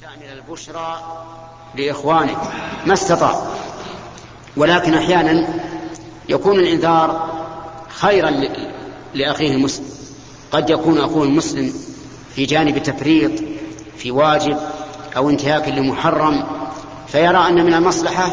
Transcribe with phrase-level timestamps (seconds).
[0.00, 1.00] يستعمل البشرى
[1.74, 2.36] لإخوانه
[2.86, 3.42] ما استطاع.
[4.56, 5.48] ولكن أحيانا
[6.28, 7.30] يكون الإنذار
[7.88, 8.32] خيرا
[9.14, 9.86] لأخيه المسلم.
[10.52, 11.72] قد يكون أخوه المسلم
[12.34, 13.30] في جانب تفريط
[13.96, 14.58] في واجب
[15.16, 16.44] أو انتهاك لمحرم
[17.08, 18.32] فيرى أن من المصلحة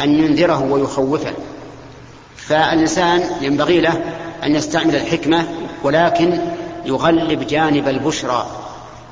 [0.00, 1.34] أن ينذره ويخوفه.
[2.36, 4.04] فالإنسان ينبغي له
[4.44, 5.48] أن يستعمل الحكمة
[5.82, 6.40] ولكن
[6.84, 8.57] يغلب جانب البشرى.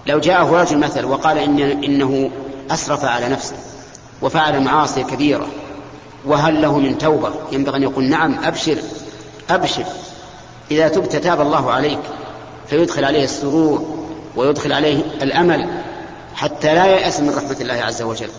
[0.06, 2.30] لو جاءه رجل مثل وقال إن إنه
[2.70, 3.56] أسرف على نفسه
[4.22, 5.46] وفعل معاصي كبيرة
[6.24, 8.76] وهل له من توبة ينبغي أن يقول نعم أبشر
[9.50, 9.84] أبشر.
[10.70, 11.98] إذا تبت تاب الله عليك
[12.66, 14.06] فيدخل عليه السرور
[14.36, 15.82] ويدخل عليه الأمل
[16.34, 18.30] حتى لا ييأس من رحمة الله عز وجل.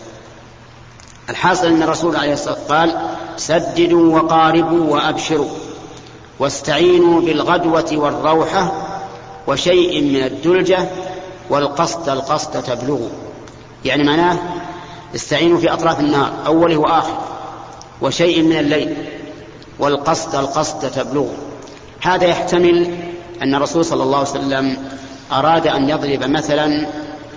[1.30, 5.50] الحاصل أن الرسول عليه الصلاة والسلام قال سددوا وقاربوا وأبشروا
[6.40, 8.72] واستعينوا بالغدوة والروحة
[9.48, 10.90] وشيء من الدلجة
[11.50, 13.10] والقصد القصد تبلغوا
[13.86, 14.40] يعني معناه
[15.16, 17.28] استعينوا في أطراف النهار أوله وآخره
[18.02, 18.96] وشيء من الليل.
[19.80, 21.34] والقصد القصد تبلغوا
[22.02, 22.96] هذا يحتمل
[23.42, 24.78] أن الرسول صلى الله عليه وسلم
[25.32, 26.88] أراد أن يضرب مثلا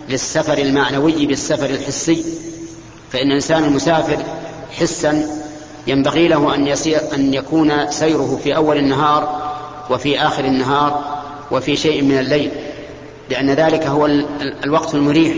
[0.09, 2.25] للسفر المعنوي بالسفر الحسي.
[3.13, 4.19] فإن الإنسان المسافر
[4.79, 5.27] حسا
[5.87, 9.53] ينبغي له أن, يسير أن يكون سيره في أول النهار
[9.91, 12.51] وفي آخر النهار وفي شيء من الليل.
[13.31, 14.07] لأن ذلك هو
[14.65, 15.35] الوقت المريح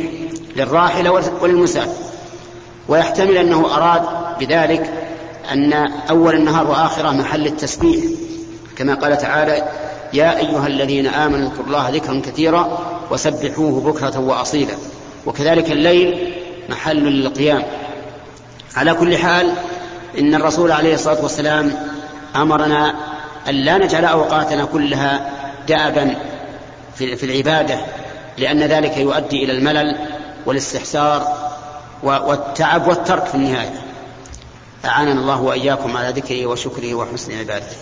[0.56, 2.02] للراحلة وللمسافر
[2.88, 4.02] ويحتمل أنه أراد
[4.40, 4.90] بذلك
[5.52, 5.72] أن
[6.10, 8.04] أول النهار وآخره محل التسبيح.
[8.76, 9.68] كما قال تعالى
[10.12, 12.78] يا أيها الذين آمنوا اذكروا الله ذكرا كثيرا
[13.10, 14.74] وسبحوه بكرة وأصيلا.
[15.26, 16.32] وكذلك الليل
[16.68, 17.62] محل للقيام.
[18.76, 19.54] على كل حال
[20.18, 21.72] إن الرسول عليه الصلاة والسلام
[22.36, 22.94] أمرنا
[23.48, 25.30] أن لا نجعل أوقاتنا كلها
[25.68, 26.16] دأبا
[26.96, 27.80] في العبادة
[28.38, 29.98] لأن ذلك يؤدي إلى الملل
[30.46, 31.26] والاستحسار
[32.02, 33.82] والتعب والترك في النهاية.
[34.84, 37.76] أعاننا الله وإياكم على ذكره وشكره وحسن عبادته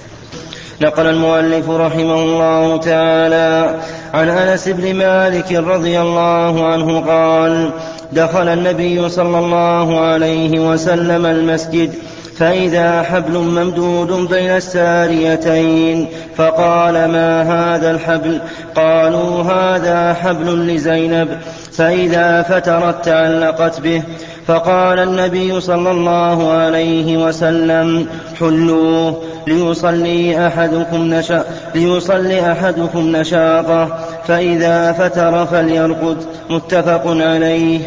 [0.80, 3.80] نقل المؤلف رحمه الله تعالى
[4.14, 7.72] عن أنس بن مالك رضي الله عنه قال
[8.12, 11.94] دخل النبي صلى الله عليه وسلم المسجد
[12.40, 16.06] فإذا حبل ممدود بين الساريتين
[16.36, 18.40] فقال ما هذا الحبل؟
[18.74, 21.28] قالوا هذا حبل لزينب.
[21.72, 24.02] فإذا فترت تعلقت به
[24.46, 28.06] فقال النبي صلى الله عليه وسلم
[28.40, 33.98] حلوة ليصلي أحدكم نشا ليصلي أحدكم نشاطه.
[34.28, 37.80] فإذا فتر فليرقد متفق عليه.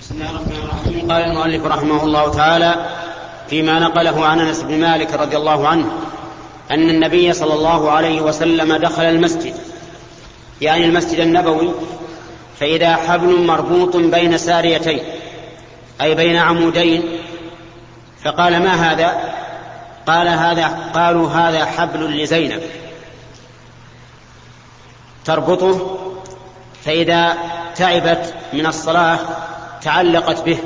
[0.00, 0.51] بسم الله الرحمن الرحيم
[1.12, 2.86] قال المؤلف رحمه الله تعالى
[3.48, 5.92] فيما نقله عن انس بن مالك رضي الله عنه
[6.70, 9.54] ان النبي صلى الله عليه وسلم دخل المسجد.
[10.60, 11.70] يعني المسجد النبوي
[12.60, 15.00] فإذا حبل مربوط بين ساريتين
[16.00, 17.02] أي بين عمودين
[18.24, 19.34] فقال ما هذا؟
[20.06, 22.62] قال هذا قالوا هذا حبل لزينب.
[25.24, 25.98] تربطه
[26.84, 27.36] فإذا
[27.76, 29.18] تعبت من الصلاة
[29.82, 30.58] تعلقت به.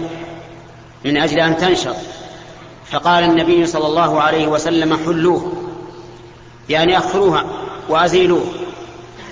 [1.06, 1.96] من أجل أن تنشط.
[2.90, 5.52] فقال النبي صلى الله عليه وسلم حلوة
[6.68, 7.44] يعني أخروها
[7.88, 8.46] وأزيلوه.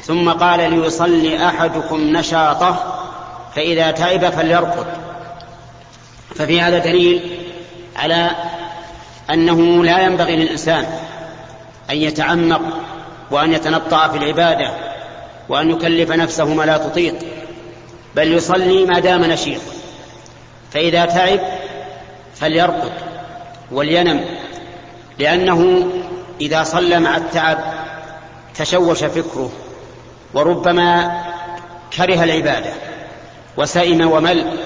[0.02, 2.94] ثم قال ليصلي أحدكم نشاطه
[3.54, 4.86] فإذا تعب فليرقد
[6.34, 7.38] ففي هذا دليل
[7.96, 8.30] على
[9.30, 10.86] أنه لا ينبغي للإنسان
[11.90, 12.60] أن يتعمق
[13.30, 14.70] وأن يتنطع في العبادة
[15.48, 17.14] وأن يكلف نفسه ما لا تطيق
[18.16, 19.60] بل يصلي ما دام نشيط.
[20.72, 21.40] فإذا تعب
[22.36, 22.92] فليرقد
[23.72, 24.24] ولينم
[25.18, 25.86] لأنه
[26.40, 27.58] إذا صلى مع التعب
[28.54, 29.52] تشوش فكره
[30.34, 31.22] وربما
[31.96, 32.72] كره العبادة
[33.56, 34.58] وسئم ومل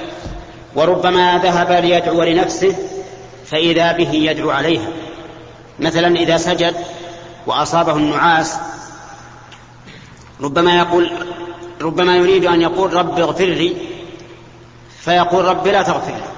[0.75, 2.75] وربما ذهب ليدعو لنفسه
[3.47, 4.89] فإذا به يدعو عليها.
[5.81, 6.75] مثلا إذا سجد
[7.47, 8.57] وأصابه النعاس
[10.41, 11.11] ربما يقول
[11.81, 13.77] ربما يريد أن يقول رب اغفر لي
[15.01, 16.38] فيقول رب لا تغفر لي.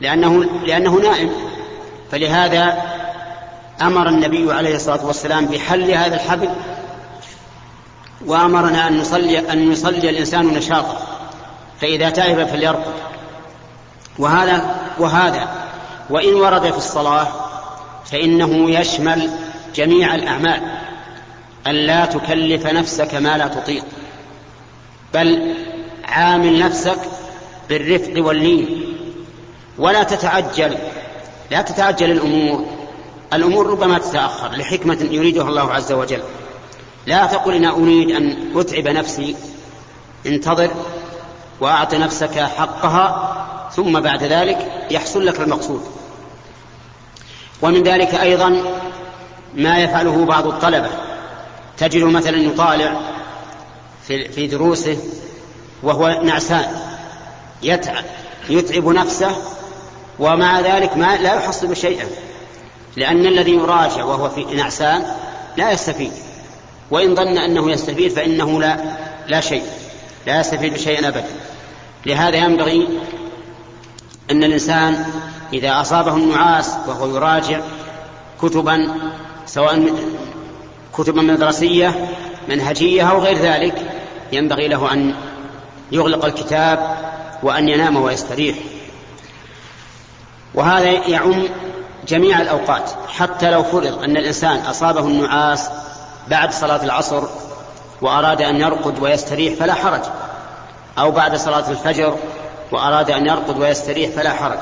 [0.00, 1.30] لأنه, لأنه نائم.
[2.10, 2.82] فلهذا
[3.82, 6.48] أمر النبي عليه الصلاة والسلام بحل هذا الحبل
[8.26, 10.98] وأمرنا أن نصلي أن يصلي الإنسان نشاطا
[11.80, 12.92] فإذا تعب فليرقد
[14.18, 15.48] وهذا وهذا
[16.10, 17.28] وإن ورد في الصلاة
[18.04, 19.30] فإنه يشمل
[19.74, 20.60] جميع الأعمال
[21.66, 23.84] أن لا تكلف نفسك ما لا تطيق
[25.14, 25.54] بل
[26.04, 26.98] عامل نفسك
[27.68, 28.85] بالرفق واللين
[29.78, 30.78] ولا تتعجل
[31.50, 32.66] لا تتعجل الأمور.
[33.32, 36.22] الأمور ربما تتأخر لحكمة يريدها الله عز وجل.
[37.06, 39.36] لا تقل إن أريد أن أتعب نفسي
[40.26, 40.70] انتظر
[41.60, 43.36] وأعط نفسك حقها
[43.76, 45.82] ثم بعد ذلك يحصل لك المقصود.
[47.62, 48.62] ومن ذلك أيضا
[49.54, 50.90] ما يفعله بعض الطلبة.
[51.78, 53.00] تجد مثلا يطالع
[54.06, 54.98] في دروسه
[55.82, 56.66] وهو نعسان
[57.62, 58.04] يتعب
[58.48, 59.36] يتعب نفسه
[60.18, 62.06] ومع ذلك ما لا يحصل شيئا
[62.96, 65.06] لأن الذي يراجع وهو في نعسان
[65.56, 66.12] لا يستفيد.
[66.90, 68.76] وإن ظن أنه يستفيد فإنه لا
[69.28, 69.62] لا شيء
[70.26, 71.26] لا يستفيد شيئا أبدا.
[72.06, 72.88] لهذا ينبغي
[74.30, 75.04] أن الإنسان
[75.52, 77.60] إذا أصابه النعاس وهو يراجع
[78.42, 78.94] كتبا
[79.46, 79.94] سواء
[80.98, 82.08] كتبا مدرسية
[82.48, 83.90] منهجية أو غير ذلك
[84.32, 85.14] ينبغي له أن
[85.92, 86.96] يغلق الكتاب
[87.42, 88.56] وأن ينام ويستريح.
[90.56, 91.48] وهذا يعم
[92.08, 95.70] جميع الأوقات حتى لو فرض أن الإنسان أصابه النعاس
[96.28, 97.22] بعد صلاة العصر
[98.02, 100.00] وأراد أن يرقد ويستريح فلا حرج
[100.98, 102.16] أو بعد صلاة الفجر
[102.72, 104.58] وأراد أن يرقد ويستريح فلا حرج.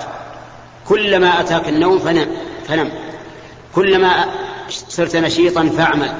[0.88, 2.36] كلما أتاك النوم فنم
[2.68, 2.92] فنم.
[3.74, 4.24] كلما
[4.68, 6.12] صرت نشيطا فاعمل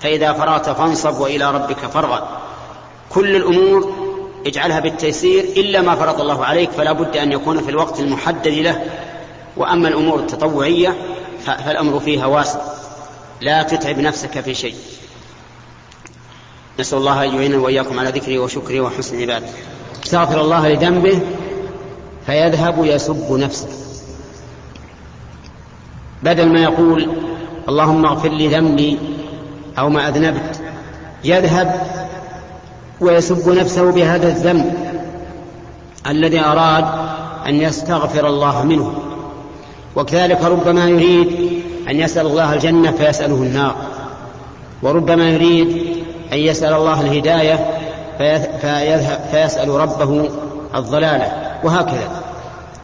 [0.00, 2.28] فإذا فرغت فانصب وإلى ربك فارغب.
[3.10, 3.94] كل الأمور
[4.46, 8.84] اجعلها بالتيسير إلا ما فرض الله عليك فلا بد أن يكون في الوقت المحدد له
[9.56, 10.96] وأما الأمور التطوعية
[11.44, 12.60] فالأمر فيها واسع.
[13.40, 14.74] لا تتعب نفسك في شيء.
[16.80, 19.46] نسأل الله أن يعيننا وإياكم على ذكره وشكره وحسن عباده.
[20.04, 21.20] استغفر الله لذنبه
[22.26, 23.68] فيذهب يسب نفسه.
[26.22, 27.08] بدل ما يقول
[27.68, 28.98] اللهم اغفر لي ذنبي
[29.78, 30.60] أو ما أذنبت
[31.24, 31.80] يذهب
[33.00, 34.74] ويسب نفسه بهذا الذنب
[36.06, 36.84] الذي أراد
[37.46, 39.07] أن يستغفر الله منه.
[39.98, 43.76] وكذلك ربما يريد أن يسأل الله الجنة فيسأله النار
[44.82, 45.96] وربما يريد
[46.32, 47.66] أن يسأل الله الهداية
[49.30, 50.30] فيسأل ربه
[50.74, 51.32] الضلالة
[51.64, 52.22] وهكذا.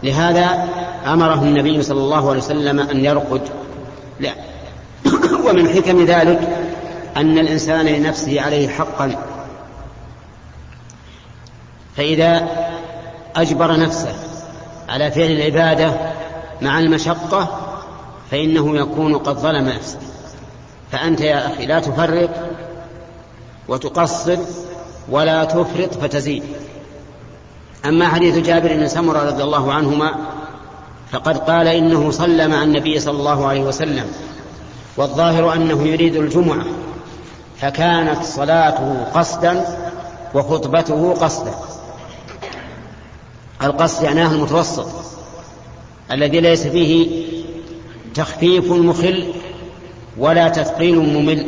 [0.02, 0.68] لهذا
[1.06, 3.40] أمره النبي صلى الله عليه وسلم أن يرقد.
[4.20, 4.30] لا.
[5.48, 6.40] ومن حكم ذلك
[7.16, 9.16] أن الإنسان لنفسه عليه حقا.
[11.96, 12.48] فإذا
[13.36, 14.12] أجبر نفسه
[14.88, 16.13] على فعل العبادة
[16.64, 17.48] مع المشقة
[18.30, 19.98] فإنه يكون قد ظلم نفسه.
[20.92, 22.50] فأنت يا أخي لا تفرق
[23.68, 24.38] وتقصر
[25.10, 26.42] ولا تفرط فتزيد.
[27.84, 30.14] أما حديث جابر بن سمرة رضي الله عنهما
[31.12, 34.06] فقد قال إنه صلى مع النبي صلى الله عليه وسلم
[34.96, 36.64] والظاهر أنه يريد الجمعة
[37.60, 39.64] فكانت صلاته قصدا
[40.34, 41.54] وخطبته قصدا.
[43.62, 44.88] القصد معناه المتوسط.
[46.14, 47.24] الذي ليس فيه
[48.14, 49.32] تخفيف مخل
[50.18, 51.46] ولا تثقيل ممل.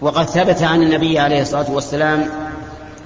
[0.00, 2.28] وقد ثبت عن النبي عليه الصلاة والسلام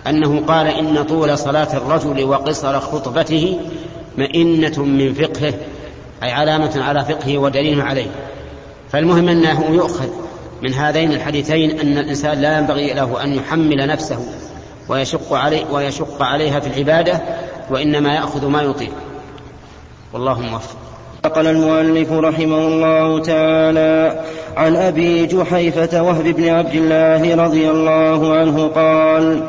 [0.06, 3.60] أنه قال إن طول صلاة الرجل وقصر خطبته
[4.18, 5.54] مئنة من فقهه
[6.22, 8.10] أي علامة على فقهه ودليل عليه.
[8.92, 10.08] فالمهم أنه يؤخذ
[10.62, 14.26] من هذين الحديثين أن الإنسان لا ينبغي له أن يحمل نفسه
[14.88, 17.20] ويشق عليه ويشق عليها في العبادة
[17.70, 18.92] وإنما يأخذ ما يطيق.
[20.12, 20.76] والله موفق.
[21.24, 24.20] نقل المؤلف رحمه الله تعالى
[24.56, 29.42] عن أبي جحيفة وهب بن عبد الله رضي الله عنه قال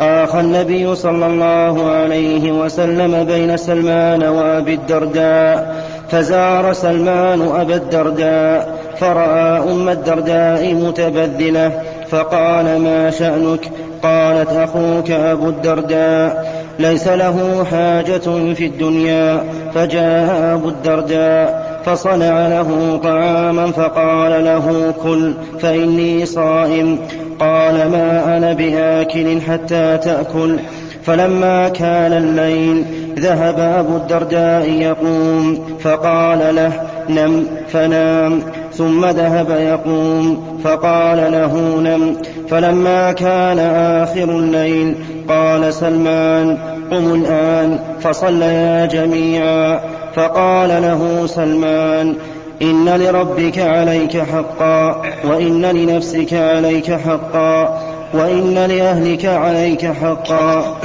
[0.00, 9.72] آخى النبي صلى الله عليه وسلم بين سلمان وأبي الدرداء فزار سلمان أبا الدرداء فرأى
[9.72, 13.70] أم الدرداء متبذلة فقال ما شأنك؟
[14.02, 16.49] قالت أخوك أبو الدرداء.
[16.80, 19.40] ليس له حاجة في الدنيا
[19.74, 26.98] فجاء أبو الدرداء فصنع له طعاما فقال له كل فإني صائم.
[27.40, 30.58] قال ما أنا بآكل حتى تأكل.
[31.02, 32.84] فلما كان الليل
[33.18, 36.72] ذهب أبو الدرداء يقوم فقال له
[37.14, 42.16] نم فنام ثم ذهب يقوم فقال له نم.
[42.48, 43.58] فلما كان
[44.02, 44.94] آخر الليل
[45.28, 46.58] قال سلمان
[46.90, 49.80] قم الآن فصليا جميعا.
[50.16, 52.14] فقال له سلمان
[52.62, 57.80] إن لربك عليك حقا وإن لنفسك عليك حقا
[58.14, 60.76] وإن لأهلك عليك حقا.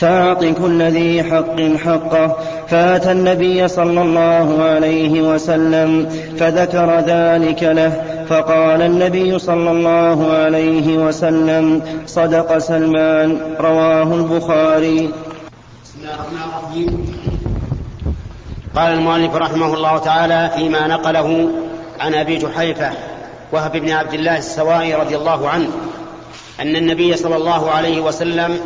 [0.00, 2.36] فأعط كل ذي حق حقه.
[2.68, 8.24] فأتى النبي صلى الله عليه وسلم فذكر ذلك له.
[8.28, 15.10] فقال النبي صلى الله عليه وسلم صدق سلمان رواه البخاري.
[15.84, 17.20] بسم الله الرحمن الرحيم
[18.76, 21.48] قال المؤلف رحمه الله تعالى فيما نقله
[22.00, 22.90] عن أبي جحيفة
[23.52, 25.68] وهب بن عبد الله السوائي رضي الله عنه
[26.60, 28.60] أن النبي صلى الله عليه وسلم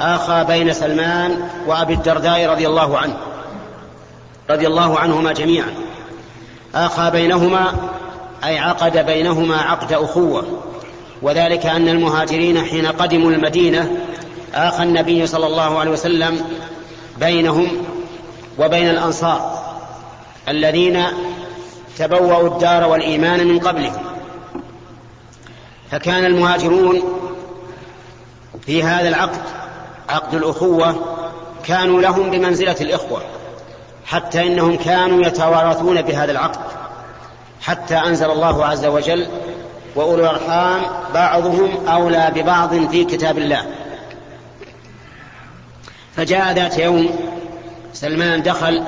[0.00, 3.16] آخى بين سلمان وأبي الدرداء رضي الله عنه.
[4.50, 5.74] رضي الله عنهما جميعا.
[6.74, 7.72] آخى بينهما
[8.44, 10.62] أي عقد بينهما عقد أخوة.
[11.22, 13.96] وذلك أن المهاجرين حين قدموا المدينة
[14.54, 16.44] آخى النبي صلى الله عليه وسلم
[17.18, 17.68] بينهم
[18.58, 19.62] وبين الأنصار
[20.48, 21.04] الذين
[21.98, 24.02] تبوأوا الدار والإيمان من قبلهم.
[25.90, 27.02] فكان المهاجرون
[28.66, 29.57] في هذا العقد
[30.08, 30.94] عقد الأخوة
[31.64, 33.22] كانوا لهم بمنزلة الإخوة
[34.06, 36.60] حتى إنهم كانوا يتوارثون بهذا العقد
[37.60, 39.28] حتى أنزل الله عز وجل
[39.94, 40.82] وأولو الأرحام
[41.14, 43.66] بعضهم أولى ببعض في كتاب الله.
[46.16, 47.10] فجاء ذات يوم
[47.92, 48.84] سلمان دخل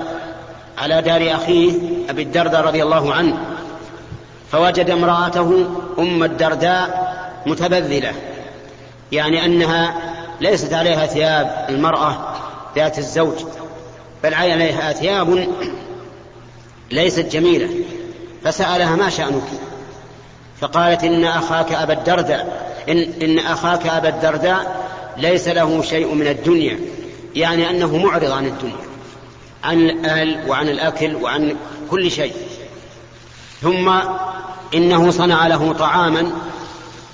[0.79, 1.73] على دار أخيه
[2.11, 3.39] أبي الدرداء رضي الله عنه
[4.53, 7.11] فوجد امرأته أم الدرداء
[7.47, 8.13] متبذلة
[9.13, 10.10] يعني أنها
[10.41, 12.35] ليست عليها ثياب المرأة
[12.77, 13.37] ذات الزوج
[14.23, 15.49] بل عليها ثياب
[16.91, 17.69] ليست جميلة.
[18.45, 19.43] فسألها ما شأنك؟
[20.61, 26.79] فقالت إن أخاك أبا الدرداء إن, إن أخاك أبا الدرداء ليس له شيء من الدنيا
[27.35, 28.91] يعني أنه معرض عن الدنيا
[29.65, 31.57] عن الأهل وعن الأكل وعن
[31.91, 32.35] كل شيء.
[33.63, 33.93] ثم
[34.75, 36.33] إنه صنع له طعاما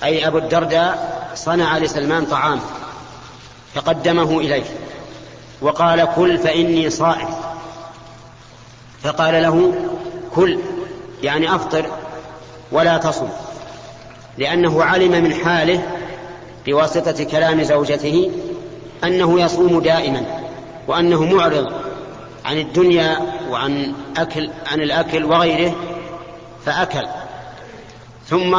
[0.03, 2.59] أي أبو الدرداء صنع لسلمان طعام
[3.77, 4.63] فقدمه إليه
[5.61, 7.27] وقال كل فإني صائم.
[9.03, 9.73] فقال له
[10.35, 10.59] كل
[11.23, 11.85] يعني أفطر
[12.71, 13.27] ولا تصم.
[14.37, 15.83] لأنه علم من حاله
[16.65, 18.31] بواسطة كلام زوجته
[19.03, 20.25] أنه يصوم دائما
[20.87, 21.73] وأنه معرض
[22.45, 23.17] عن الدنيا
[23.49, 25.75] وعن أكل عن الأكل وغيره
[26.65, 27.07] فأكل.
[28.29, 28.57] ثم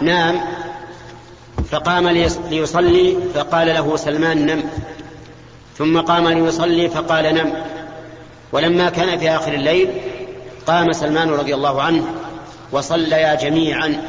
[0.00, 0.40] نام
[1.70, 2.08] فقام
[2.50, 4.62] ليصلي فقال له سلمان نم.
[5.78, 7.52] ثم قام ليصلي فقال نم.
[8.52, 9.90] ولما كان في آخر الليل
[10.66, 12.04] قام سلمان رضي الله عنه
[12.72, 14.02] وصليا جميعا.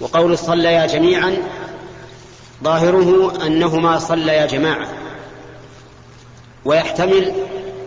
[0.00, 1.36] وقول صليا جميعا
[2.64, 4.88] ظاهره أنهما صليا جماعة.
[6.64, 7.32] ويحتمل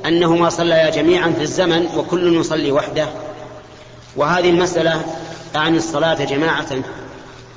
[0.05, 3.07] أنهما صليا جميعا في الزمن وكل يصلي وحده.
[4.15, 5.01] وهذه المسألة
[5.55, 6.81] عن الصلاة جماعة.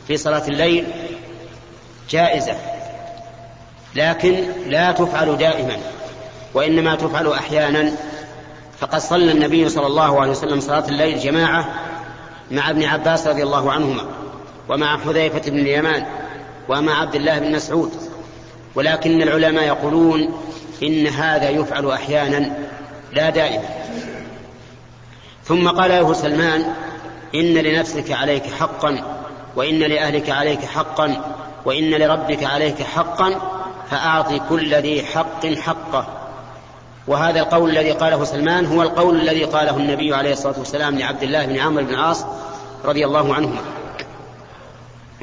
[0.09, 0.87] في صلاة الليل
[2.11, 2.55] جائزة
[3.95, 5.77] لكن لا تفعل دائما
[6.55, 7.93] وإنما تفعل أحيانا.
[8.81, 11.69] فقد صلى النبي صلى الله عليه وسلم صلاة الليل جماعة
[12.51, 14.03] مع ابن عباس رضي الله عنهما
[14.69, 16.07] ومع حذيفة بن اليمان
[16.69, 17.93] ومع عبد الله بن مسعود.
[18.75, 20.41] ولكن العلماء يقولون
[20.83, 22.57] إن هذا يفعل أحيانا
[23.13, 23.69] لا دائما.
[25.45, 26.75] ثم قال له سلمان
[27.35, 29.18] إن لنفسك عليك حقا
[29.57, 33.35] وإن لأهلك عليك حقا وإن لربك عليك حقا
[33.91, 36.07] فأعطي كل ذي حق حقه.
[37.07, 41.47] وهذا القول الذي قاله سلمان هو القول الذي قاله النبي عليه الصلاة والسلام لعبد الله
[41.47, 42.25] بن عمرو بن العاص
[42.85, 43.61] رضي الله عنهما.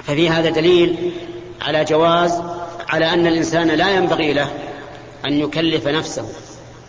[0.04, 1.12] ففي هذا دليل
[1.62, 2.42] على جواز
[2.90, 4.48] على أن الإنسان لا ينبغي له
[5.26, 6.26] أن يكلف نفسه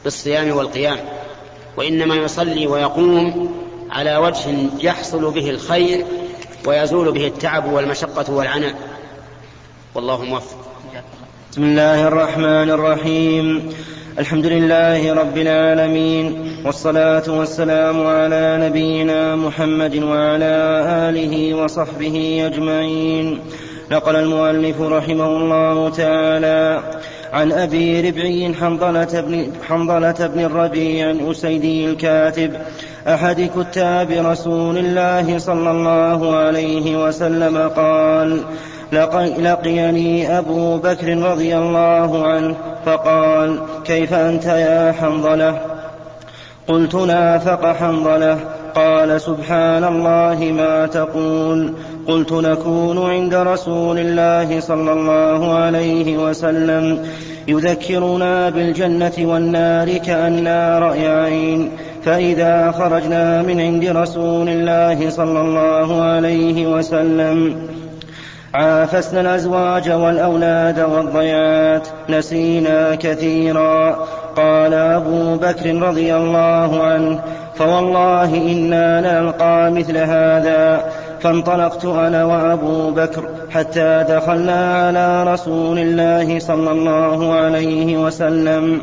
[0.05, 0.99] بالصيام والقيام
[1.77, 3.55] وإنما يصلي ويقوم
[3.91, 6.07] على وجه يحصل به الخير
[6.67, 8.75] ويزول به التعب والمشقة والعناء.
[9.95, 10.57] والله موفق.
[11.53, 13.73] بسم الله الرحمن الرحيم.
[14.19, 20.55] الحمد لله رب العالمين والصلاة والسلام على نبينا محمد وعلى
[21.09, 23.41] آله وصحبه أجمعين.
[23.91, 26.83] نقل المؤلف رحمه الله تعالى
[27.33, 32.53] عن أبي ربعي حنظلة بن, حنظلة بن الربيع الأسيدي الكاتب
[33.09, 38.41] أحد كتاب رسول الله صلى الله عليه وسلم قال
[39.39, 42.55] لقيني أبو بكر رضي الله عنه
[42.87, 45.61] فقال كيف أنت يا حنظلة؟
[46.69, 48.39] قلت نافق حنظلة.
[48.75, 51.73] قال سبحان الله ما تقول.
[52.09, 57.07] قلت نكون عند رسول الله صلى الله عليه وسلم
[57.49, 61.71] يذكرنا بالجنة والنار كأننا رأي عين.
[62.07, 67.57] فإذا خرجنا من عند رسول الله صلى الله عليه وسلم
[68.55, 74.07] عافسنا الأزواج والأولاد والضيعات نسينا كثيرا.
[74.37, 77.21] قال أبو بكر رضي الله عنه
[77.55, 80.85] فوالله إنا نلقى مثل هذا.
[81.21, 88.81] فانطلقت أنا وأبو بكر حتى دخلنا على رسول الله صلى الله عليه وسلم.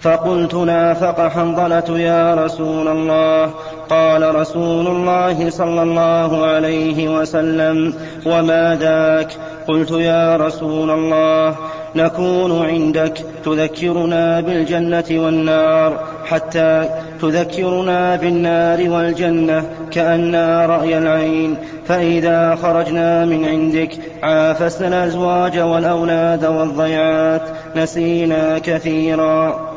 [0.00, 3.50] فقلت نافق حنظلة يا رسول الله.
[3.90, 7.94] قال رسول الله صلى الله عليه وسلم
[8.26, 9.32] وما ذاك؟
[9.68, 11.56] قلت يا رسول الله
[11.96, 16.84] نكون عندك تذكرنا بالجنة والنار حتى
[17.22, 27.42] تذكرنا بالنار والجنة كأننا رأي العين فإذا خرجنا من عندك عافسنا الأزواج والأولاد والضيعات
[27.76, 29.69] نسينا كثيرا.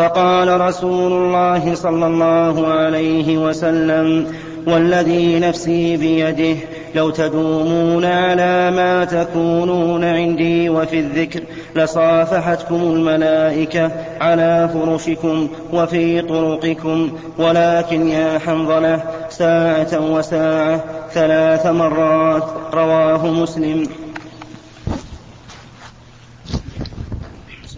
[0.00, 4.26] فقال رسول الله صلى الله عليه وسلم
[4.66, 6.56] والذي نفسي بيده
[6.94, 11.40] لو تدومون على ما تكونون عندي وفي الذكر
[11.76, 13.90] لصافحتكم الملائكة
[14.20, 23.82] على فرشكم وفي طرقكم ولكن يا حنظلة ساعة وساعة ثلاث مرات رواه مسلم.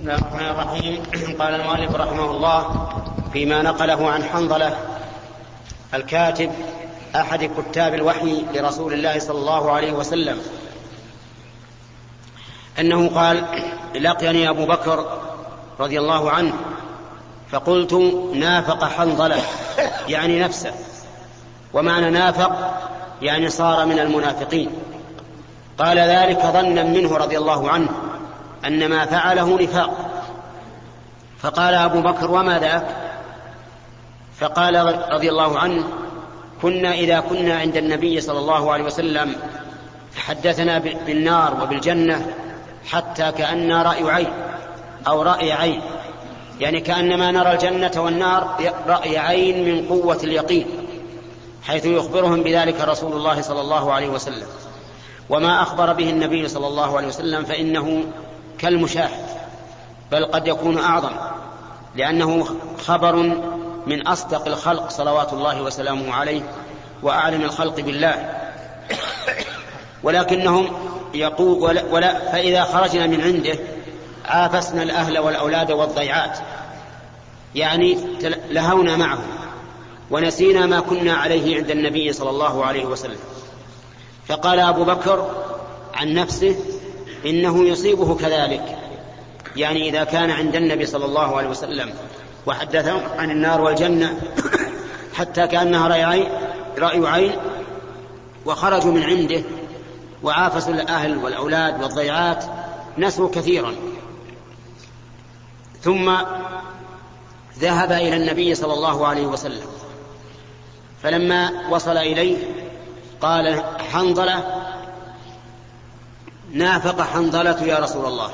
[0.02, 1.02] بسم الله الرحمن الرحيم.
[1.38, 2.88] قال المؤلف رحمه الله
[3.32, 4.76] فيما نقله عن حنظلة
[5.94, 6.50] الكاتب
[7.16, 10.38] أحد كتاب الوحي لرسول الله صلى الله عليه وسلم.
[12.78, 13.44] أنه قال
[13.94, 15.18] لقيني أبو بكر
[15.80, 16.52] رضي الله عنه
[17.50, 17.92] فقلت
[18.34, 19.42] نافق حنظلة
[20.08, 20.72] يعني نفسه.
[21.72, 22.80] ومعنى نافق
[23.22, 24.70] يعني صار من المنافقين.
[25.78, 27.88] قال ذلك ظنا منه رضي الله عنه.
[28.66, 30.10] أن ما فعله نفاق.
[31.38, 32.86] فقال أبو بكر وما ذاك؟
[34.40, 35.84] فقال رضي الله عنه
[36.62, 39.36] كنا إذا كنا عند النبي صلى الله عليه وسلم
[40.16, 42.34] حدثنا بالنار وبالجنة
[42.86, 44.32] حتى كأن رأي عين
[45.06, 45.80] أو رأي عين.
[46.60, 50.66] يعني كأنما نرى الجنة والنار رأي عين من قوة اليقين
[51.62, 54.46] حيث يخبرهم بذلك رسول الله صلى الله عليه وسلم.
[55.30, 58.04] وما أخبر به النبي صلى الله عليه وسلم فإنه
[58.62, 59.26] كالمشاهد
[60.12, 61.12] بل قد يكون أعظم
[61.96, 62.46] لأنه
[62.78, 63.16] خبر
[63.86, 66.42] من أصدق الخلق صلوات الله وسلامه عليه
[67.02, 68.40] وأعلم الخلق بالله.
[70.02, 70.68] ولكنهم
[71.14, 73.58] يقول ولا, ولا فإذا خرجنا من عنده
[74.24, 76.38] عافسنا الأهل والأولاد والضيعات
[77.54, 77.98] يعني
[78.50, 79.26] لهونا معهم
[80.10, 83.18] ونسينا ما كنا عليه عند النبي صلى الله عليه وسلم.
[84.28, 85.30] فقال أبو بكر
[85.94, 86.56] عن نفسه
[87.26, 88.78] إنه يصيبه كذلك.
[89.56, 91.90] يعني إذا كان عند النبي صلى الله عليه وسلم
[92.46, 94.20] وحدثهم عن النار والجنة
[95.18, 96.28] حتى كأنها رأي عين,
[96.78, 97.32] رأي عين
[98.46, 99.42] وخرجوا من عنده
[100.22, 102.44] وعافسوا الأهل والأولاد والضيعات
[102.98, 103.74] نسوا كثيرا.
[105.82, 106.16] ثم
[107.58, 109.66] ذهب إلى النبي صلى الله عليه وسلم.
[111.02, 112.36] فلما وصل إليه
[113.20, 114.61] قال حنظلة
[116.52, 118.30] نافق حنظلة يا رسول الله.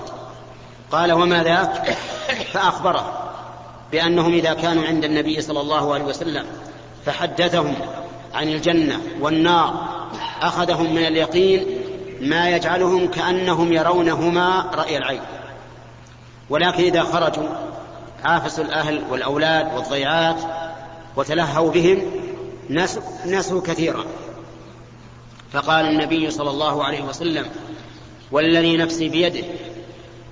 [0.91, 1.97] قال وما ذاك
[2.53, 3.31] فأخبره
[3.93, 6.47] بأنهم إذا كانوا عند النبي صلى الله عليه وسلم
[7.07, 7.75] فحدثهم
[8.35, 9.89] عن الجنة والنار
[10.43, 11.67] أخذهم من اليقين
[12.21, 15.21] ما يجعلهم كأنهم يرونهما رأي العين.
[16.51, 17.49] ولكن إذا خرجوا
[18.25, 20.41] عافسوا الأهل والأولاد والضيعات
[21.17, 22.03] وتلهوا بهم
[22.71, 24.05] نسوا, نسوا كثيرا.
[25.53, 27.47] فقال النبي صلى الله عليه وسلم
[28.33, 29.45] والذي نفسي بيده.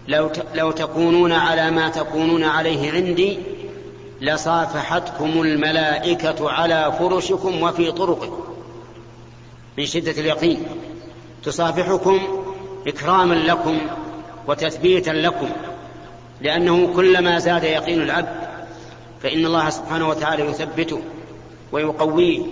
[0.09, 3.39] لو, لو تكونون على ما تكونون عليه عندي
[4.21, 8.45] لصافحتكم الملائكة على فرشكم وفي طرقكم.
[9.79, 10.63] من شدة اليقين.
[11.45, 12.21] تصافحكم
[12.87, 13.79] إكراما لكم
[14.49, 15.49] وتثبيتا لكم.
[16.41, 18.49] لأنه كلما زاد يقين العبد
[19.23, 21.03] فإن الله سبحانه وتعالى يثبته
[21.73, 22.43] ويقويه.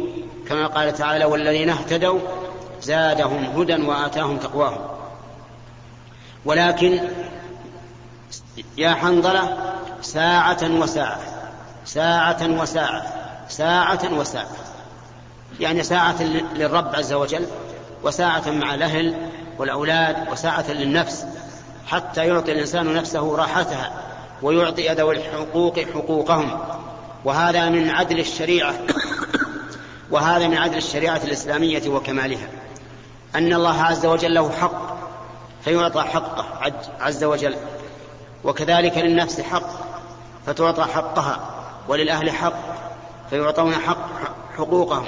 [0.49, 2.19] كما قال تعالى والذين اهتدوا
[2.83, 4.94] زادهم هدى وآتاهم تقواهم.
[6.45, 7.01] ولكن
[8.79, 9.57] يا حنظلة
[10.03, 11.21] ساعة وساعة
[11.85, 13.03] ساعة وساعة
[13.49, 14.47] ساعة وساعة.
[15.61, 16.23] يعني ساعة
[16.55, 17.47] للرب عز وجل
[18.03, 19.17] وساعة مع الأهل
[19.59, 21.27] والأولاد وساعة للنفس
[21.87, 23.93] حتى يعطي الإنسان نفسه راحتها
[24.43, 26.59] ويعطي ذوي الحقوق حقوقهم.
[27.25, 28.75] وهذا من عدل الشريعة
[30.11, 32.49] وهذا من عدل الشريعة الإسلامية وكمالها.
[33.35, 34.94] أن الله عز وجل له حق
[35.65, 36.45] فيعطى حقه
[37.01, 37.57] عز وجل.
[38.45, 39.69] وكذلك للنفس حق
[40.47, 41.41] فتعطى حقها
[41.89, 42.55] وللأهل حق
[43.31, 44.09] فيعطون حق
[44.57, 45.07] حقوقهم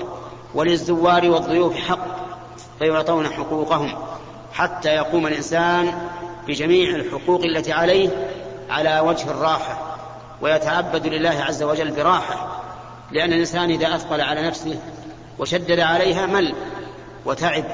[0.55, 2.07] وللزوار والضيوف حق
[2.79, 3.93] فيعطون حقوقهم
[4.53, 6.09] حتى يقوم الإنسان
[6.49, 8.11] بجميع الحقوق التي عليه
[8.71, 9.97] على وجه الراحة
[10.41, 12.63] ويتعبد لله عز وجل براحة
[13.11, 14.79] لأن الإنسان إذا أثقل على نفسه
[15.39, 16.55] وشدد عليها مل
[17.25, 17.65] وتعب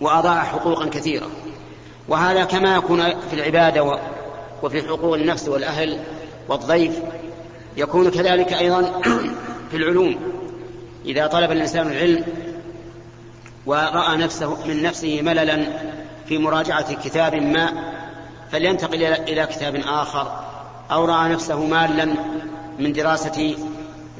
[0.00, 1.26] وأضاع حقوقا كثيرة.
[2.08, 3.98] وهذا كما يكون في العبادة
[4.62, 5.98] وفي حقوق النفس والأهل
[6.48, 6.98] والضيف.
[7.76, 9.00] يكون كذلك أيضا
[9.70, 10.16] في العلوم.
[11.04, 12.24] إذا طلب الإنسان العلم
[13.66, 15.64] ورأى نفسه من نفسه مللا
[16.28, 17.72] في مراجعة كتاب ما
[18.52, 20.40] فلينتقل إلى كتاب آخر
[20.90, 22.14] أو رأى نفسه مالا
[22.78, 23.56] من دراسة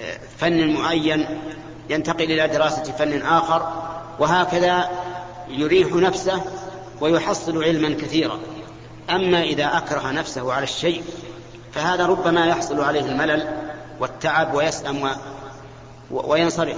[0.01, 1.27] آه، فن معين
[1.90, 3.72] ينتقل إلى دراسة فن آخر
[4.18, 4.90] وهكذا
[5.49, 6.42] يريح نفسه
[7.00, 8.38] ويحصل علما كثيرا.
[9.11, 11.02] أما إذا أكره نفسه على الشيء
[11.72, 13.48] فهذا ربما يحصل عليه الملل
[14.00, 15.02] والتعب ويسأم
[16.11, 16.32] و...
[16.32, 16.76] وينصرف.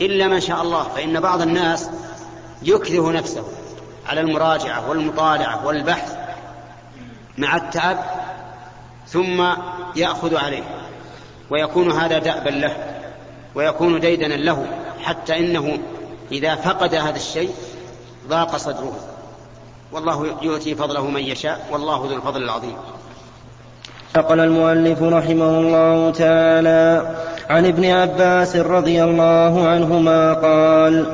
[0.00, 1.90] إلا ما شاء الله فإن بعض الناس
[2.62, 3.44] يكره نفسه
[4.06, 6.16] على المراجعة والمطالعة والبحث
[7.38, 7.98] مع التعب
[9.06, 9.44] ثم
[9.96, 10.62] يأخذ عليه
[11.50, 12.76] ويكون هذا دأبا له
[13.54, 14.66] ويكون ديدنا له
[15.02, 15.78] حتى إنه
[16.32, 17.54] إذا فقد هذا الشيء
[18.28, 19.13] ضاق صدره.
[19.94, 22.76] والله يؤتي فضله من يشاء والله ذو الفضل العظيم.
[24.16, 27.02] نقل المؤلف رحمه الله تعالى
[27.50, 31.06] عن ابن عباس رضي الله عنهما قال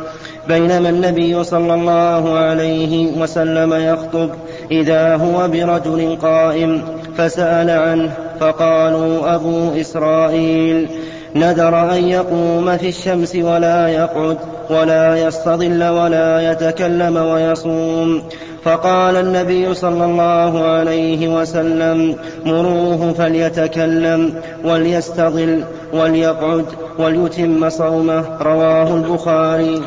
[0.48, 4.30] بينما النبي صلى الله عليه وسلم يخطب
[4.70, 6.82] إذا هو برجل قائم
[7.18, 10.88] فسأل عنه فقالوا أبو إسرائيل
[11.34, 14.38] نذر أن يقوم في الشمس ولا يقعد
[14.70, 18.22] ولا يستظل ولا يتكلم ويصوم.
[18.64, 26.66] فقال النبي صلى الله عليه وسلم مروه فليتكلم وليستظل وليقعد
[26.98, 28.38] وليتم صومه.
[28.40, 29.82] رواه البخاري.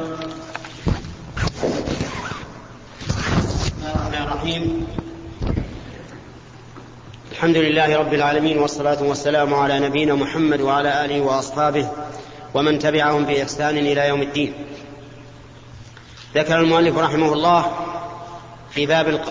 [7.32, 11.88] الحمد لله رب العالمين والصلاة والسلام على نبينا محمد وعلى آله وأصحابه
[12.54, 14.54] ومن تبعهم بإحسان إلى يوم الدين.
[16.36, 17.66] ذكر المؤلف رحمه الله
[18.76, 19.22] في باب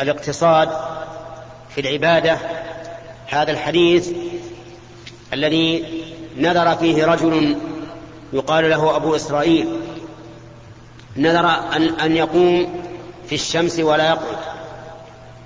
[0.00, 0.68] الاقتصاد
[1.74, 2.38] في العبادة.
[3.26, 4.10] هذا الحديث
[5.32, 5.84] الذي
[6.36, 7.56] نذر فيه رجل
[8.32, 9.80] يقال له أبو إسرائيل.
[11.16, 11.46] نذر
[12.02, 12.84] أن يقوم
[13.26, 14.38] في الشمس ولا يقعد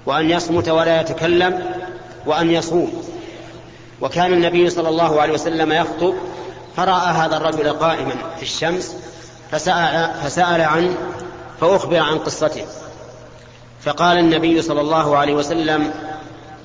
[0.06, 1.72] وأن يصمت ولا يتكلم
[2.26, 3.02] وأن يصوم.
[4.00, 6.14] وكان النبي صلى الله عليه وسلم يخطب
[6.76, 8.96] فرأى هذا الرجل قائما في الشمس
[9.50, 10.96] فسأل, فسأل عنه
[11.60, 12.64] فأخبر عن قصته.
[13.80, 15.92] فقال النبي صلى الله عليه وسلم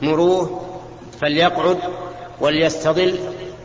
[0.01, 0.61] مروه
[1.21, 1.77] فليقعد
[2.41, 3.19] وليستظل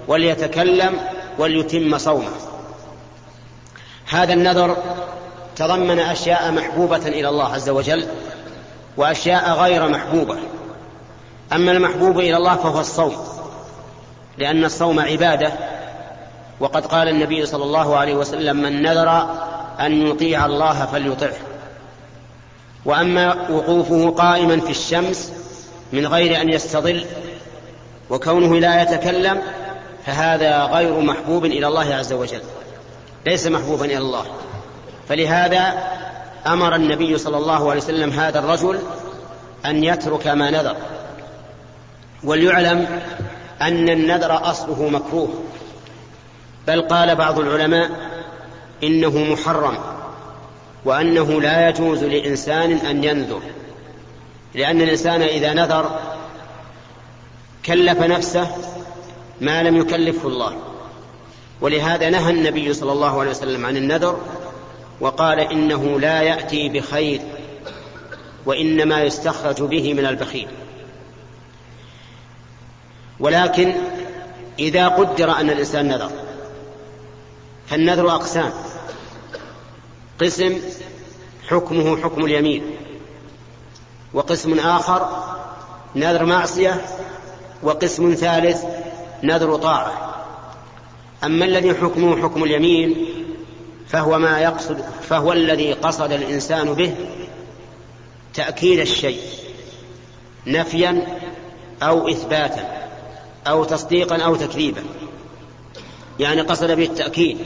[0.09, 1.01] وليتكلم
[1.39, 2.31] وليتم صومه.
[4.09, 4.77] هذا النذر
[5.57, 8.07] تضمن أشياء محبوبة إلى الله عز وجل
[8.97, 10.37] وأشياء غير محبوبة.
[11.53, 13.17] أما المحبوب إلى الله فهو الصوم
[14.39, 15.53] لأن الصوم عبادة.
[16.61, 19.27] وقد قال النبي صلى الله عليه وسلم من نذر
[19.81, 21.37] أن يطيع الله فليطعه.
[22.85, 25.33] وأما وقوفه قائما في الشمس
[25.93, 27.05] من غير أن يستظل
[28.11, 29.43] وكونه لا يتكلم
[30.07, 32.43] فهذا غير محبوب إلى الله عز وجل
[33.27, 34.25] ليس محبوبا إلى الله.
[35.09, 35.75] فلهذا
[36.47, 38.79] أمر النبي صلى الله عليه وسلم هذا الرجل
[39.67, 40.77] أن يترك ما نذر
[42.25, 43.01] وليعلم
[43.63, 45.35] أن النذر أصله مكروه.
[46.67, 47.91] بل قال بعض العلماء
[48.83, 49.79] إنه محرم
[50.85, 53.43] وأنه لا يجوز لإنسان أن ينذر
[54.55, 55.99] لأن الإنسان إذا نذر
[57.67, 58.57] كلف نفسه
[59.41, 60.57] ما لم يكلفه الله.
[61.61, 64.21] ولهذا نهى النبي صلى الله عليه وسلم عن النذر
[65.01, 67.21] وقال إنه لا يأتي بخير
[68.47, 70.49] وإنما يستخرج به من البخيل.
[73.21, 73.75] ولكن
[74.59, 76.11] إذا قدر أن الإنسان نذر
[77.67, 78.53] فالنذر أقسام.
[80.21, 80.61] قسم
[81.49, 82.63] حكمه حكم اليمين.
[84.15, 85.09] وقسم آخر
[85.97, 86.85] نذر معصية
[87.63, 88.65] وقسم ثالث
[89.23, 90.15] نذر طاعة.
[91.25, 93.07] أما الذي حكمه حكم اليمين
[93.89, 96.95] فهو ما يقصد فهو الذي قصد الإنسان به
[98.35, 99.21] تأكيد الشيء
[100.47, 101.07] نفيا
[101.83, 102.89] أو إثباتا
[103.47, 104.83] أو تصديقا أو تكذيبا.
[106.19, 107.39] يعني قصد به التأكيد.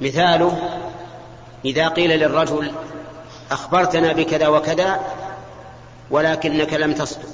[0.00, 0.78] مثاله
[1.64, 2.72] إذا قيل للرجل
[3.50, 5.00] أخبرتنا بكذا وكذا
[6.10, 7.28] ولكنك لم تصدق.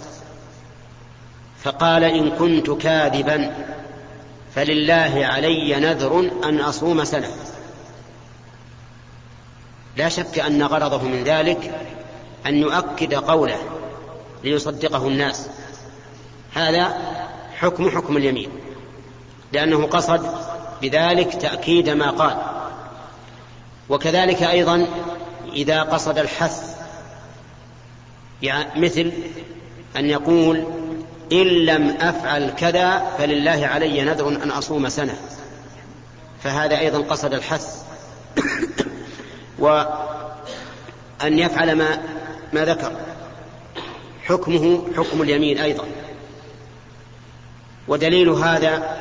[1.62, 3.54] فقال إن كنت كاذبا
[4.54, 7.28] فلله علي نذر أن أصوم سنة.
[9.96, 11.80] لا شك أن غرضه من ذلك
[12.46, 13.58] أن يؤكد قوله
[14.44, 15.48] ليصدقه الناس.
[16.54, 16.98] هذا
[17.56, 18.50] حكم حكم اليمين.
[19.52, 20.34] لأنه قصد
[20.82, 22.57] بذلك تأكيد ما قال.
[23.88, 24.86] وكذلك أيضا
[25.52, 26.78] إذا قصد الحث
[28.42, 29.12] يعني مثل
[29.96, 30.64] أن يقول
[31.32, 35.16] إن لم أفعل كذا فلله علي نذر أن أصوم سنة.
[36.42, 37.82] فهذا أيضا قصد الحث.
[39.58, 42.02] وأن يفعل ما
[42.52, 42.92] ما ذكر.
[44.24, 45.84] حكمه حكم اليمين أيضا.
[47.88, 48.96] ودليل هذا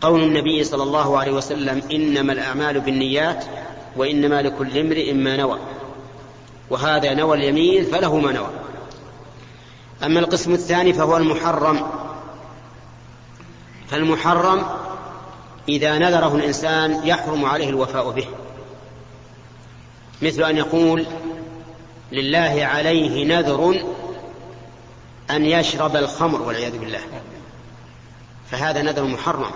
[0.00, 3.44] قول النبي صلى الله عليه وسلم إنما الأعمال بالنيات
[3.96, 5.58] وإنما لكل امرئ ما نوى.
[6.70, 8.50] وهذا نوى اليمين فله ما نوى.
[10.04, 11.86] أما القسم الثاني فهو المحرم.
[13.88, 14.66] فالمحرم
[15.68, 18.26] إذا نذره الإنسان يحرم عليه الوفاء به.
[20.22, 21.06] مثل أن يقول
[22.12, 23.80] لله عليه نذر
[25.30, 27.00] أن يشرب الخمر والعياذ بالله.
[28.50, 29.50] فهذا نذر محرم.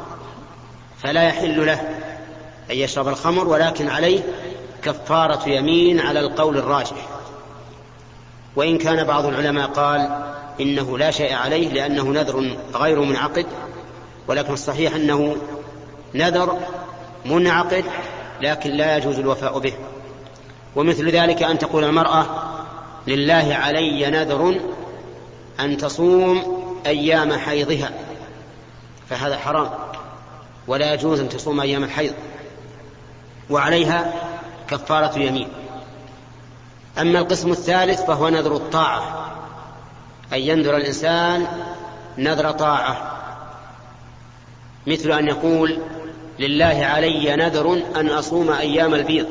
[1.05, 1.81] فلا يحل له
[2.71, 4.21] أن يشرب الخمر ولكن عليه
[4.83, 7.09] كفارة يمين على القول الراجح.
[8.57, 10.25] وإن كان بعض العلماء قال
[10.61, 13.47] إنه لا شيء عليه لأنه نذر غير منعقد
[14.29, 15.37] ولكن الصحيح أنه
[16.14, 16.59] نذر
[17.25, 17.85] منعقد
[18.40, 19.75] لكن لا يجوز الوفاء به.
[20.77, 22.27] ومثل ذلك أن تقول المرأة
[23.07, 24.61] لله علي نذر
[25.61, 27.90] أن تصوم أيام حيضها
[29.11, 29.84] فهذا حرام.
[30.66, 32.14] ولا يجوز أن تصوم أيام الحيض
[33.50, 34.12] وعليها
[34.68, 35.48] كفارة يمين
[36.98, 39.31] أما القسم الثالث فهو نذر الطاعة
[40.33, 41.46] أن ينذر الإنسان
[42.18, 43.11] نذر طاعة.
[44.87, 45.79] مثل أن يقول
[46.38, 49.27] لله علي نذر أن أصوم أيام البيض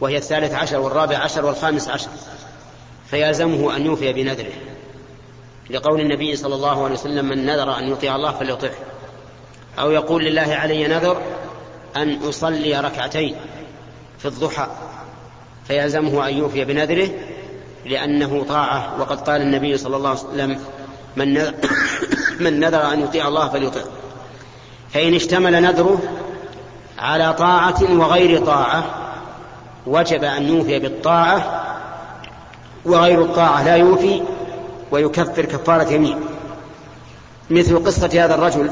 [0.00, 2.08] وهي الثالث عشر والرابع عشر والخامس عشر
[3.10, 4.52] فيلزمه أن يوفي بنذره.
[5.70, 8.74] لقول النبي صلى الله عليه وسلم من نذر أن يطيع الله فليطعه.
[9.80, 11.22] أو يقول لله علي نذر
[11.96, 13.36] أن أصلي ركعتين
[14.18, 14.66] في الضحى
[15.68, 17.08] فيلزمه أن يوفي بنذره
[17.86, 19.00] لأنه طاعة.
[19.00, 20.58] وقد قال النبي صلى الله عليه وسلم
[21.16, 21.54] من نذر,
[22.44, 23.80] من نذر أن يطيع الله فليطع.
[24.90, 25.98] فإن اشتمل نذره
[26.98, 28.84] على طاعة وغير طاعة
[29.86, 31.64] وجب أن يوفي بالطاعة
[32.84, 34.22] وغير الطاعة لا يوفي
[34.90, 36.20] ويكفر كفارة يمين.
[37.50, 38.70] مثل قصة هذا الرجل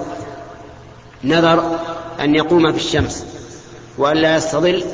[1.25, 1.79] نذر
[2.21, 3.27] أن يقوم في الشمس
[3.99, 4.85] وأن لا يستظل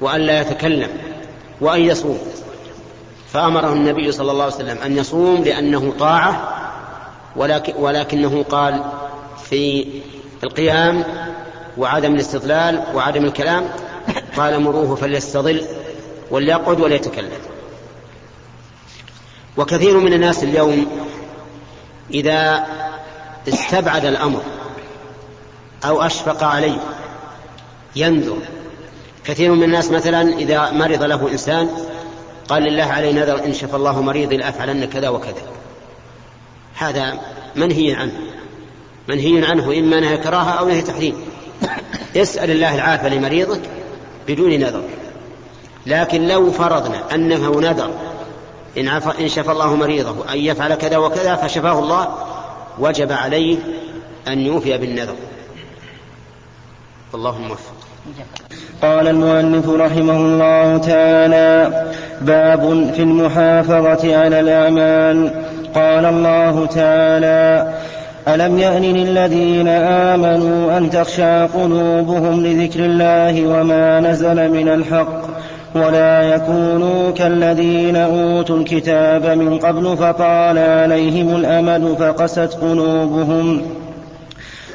[0.00, 0.88] وأن لا يتكلم
[1.60, 2.18] وأن يصوم.
[3.32, 6.56] فأمره النبي صلى الله عليه وسلم أن يصوم لأنه طاعة
[7.36, 8.84] ولكن ولكنه قال
[9.44, 9.86] في
[10.44, 11.04] القيام
[11.78, 13.68] وعدم الاستظلال وعدم الكلام
[14.36, 15.62] قال مروه فليستظل
[16.30, 17.30] وليقعد وليتكلم.
[19.56, 20.86] وكثير من الناس اليوم
[22.14, 22.66] إذا
[23.48, 24.42] استبعد الأمر
[25.84, 26.78] أو أشفق عليه.
[27.96, 28.38] ينذر.
[29.24, 31.70] كثير من الناس مثلا إذا مرض له إنسان
[32.48, 35.42] قال لله علي نذر إن شفى الله مريضي لأفعلن كذا وكذا.
[36.74, 37.18] هذا
[37.56, 38.20] منهي عنه.
[39.08, 41.14] منهي عنه إما نهي كراهة أو نهي تحريم.
[42.16, 43.60] اسأل الله العافية لمريضك
[44.28, 44.82] بدون نذر.
[45.86, 47.90] لكن لو فرضنا أنه نذر
[48.78, 48.88] إن,
[49.20, 52.14] إن شفى الله مريضه أن يفعل كذا وكذا فشفاه الله
[52.78, 53.58] وجب عليه
[54.28, 55.14] أن يوفي بالنذر.
[57.14, 57.74] اللهم موفق.
[58.82, 61.84] قال المؤلف رحمه الله تعالى
[62.20, 65.30] باب في المحافظة على الأعمال.
[65.74, 67.74] قال الله تعالى
[68.28, 75.20] ألم يأن للذين آمنوا أن تخشع قلوبهم لذكر الله وما نزل من الحق
[75.74, 83.62] ولا يكونوا كالذين أوتوا الكتاب من قبل فطال عليهم الأمد فقست قلوبهم.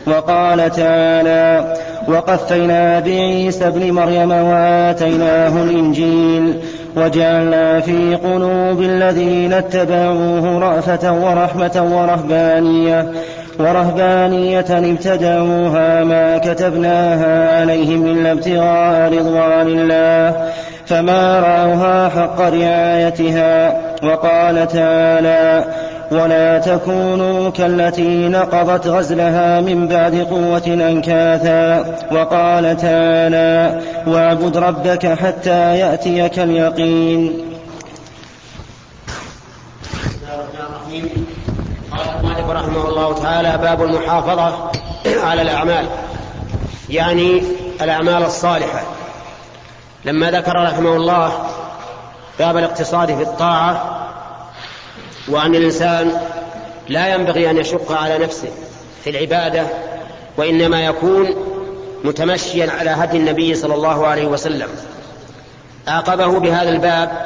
[0.08, 1.74] وقال تعالى
[2.08, 6.54] وقفينا بعيسى ابن مريم وآتيناه الإنجيل
[6.98, 13.12] وجعلنا في قلوب الذين اتبعوه رأفة ورحمة ورهبانية
[13.60, 20.50] ورهبانية ابتدعوها ما كتبناها عليهم إلا ابتغاء رضوان الله
[20.86, 25.64] فما رعوها حق رعايتها وقال تعالى
[26.12, 31.96] ولا تكونوا كالتي نقضت غزلها من بعد قوة أنكاثا.
[32.12, 37.46] وقال تعالى واعبد ربك حتى يأتيك اليقين.
[41.92, 44.72] قال المالك رحمه الله تعالى باب المحافظة
[45.24, 45.86] على الأعمال.
[46.90, 47.44] يعني
[47.82, 48.82] الأعمال الصالحة.
[50.06, 51.32] لما ذكر رحمه الله
[52.40, 53.95] باب الاقتصاد في الطاعة
[55.28, 56.22] وأن الإنسان
[56.90, 58.50] لا ينبغي أن يشق على نفسه
[59.04, 59.68] في العبادة
[60.38, 61.36] وإنما يكون
[62.04, 64.68] متمشيا على هدي النبي صلى الله عليه وسلم.
[65.88, 67.26] عاقبه بهذا الباب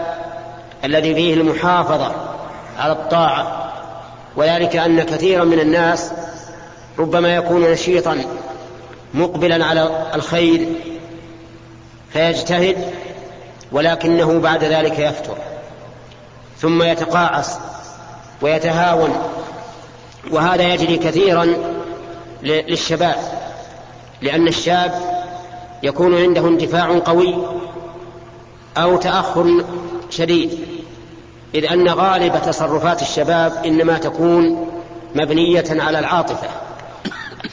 [0.86, 2.12] الذي فيه المحافظة
[2.80, 3.72] على الطاعة
[4.36, 6.12] وذلك أن كثيرا من الناس
[7.00, 8.26] ربما يكون نشيطا
[9.14, 10.68] مقبلا على الخير
[12.14, 12.78] فيجتهد
[13.72, 15.38] ولكنه بعد ذلك يفتر
[16.58, 17.58] ثم يتقاعس.
[18.42, 19.10] ويتهاون.
[20.32, 21.56] وهذا يجري كثيرا
[22.44, 23.16] للشباب
[24.22, 24.92] لأن الشاب
[25.84, 27.36] يكون عنده اندفاع قوي
[28.78, 29.64] أو تأخر
[30.10, 30.60] شديد
[31.56, 34.70] إذ أن غالب تصرفات الشباب إنما تكون
[35.16, 36.48] مبنية على العاطفة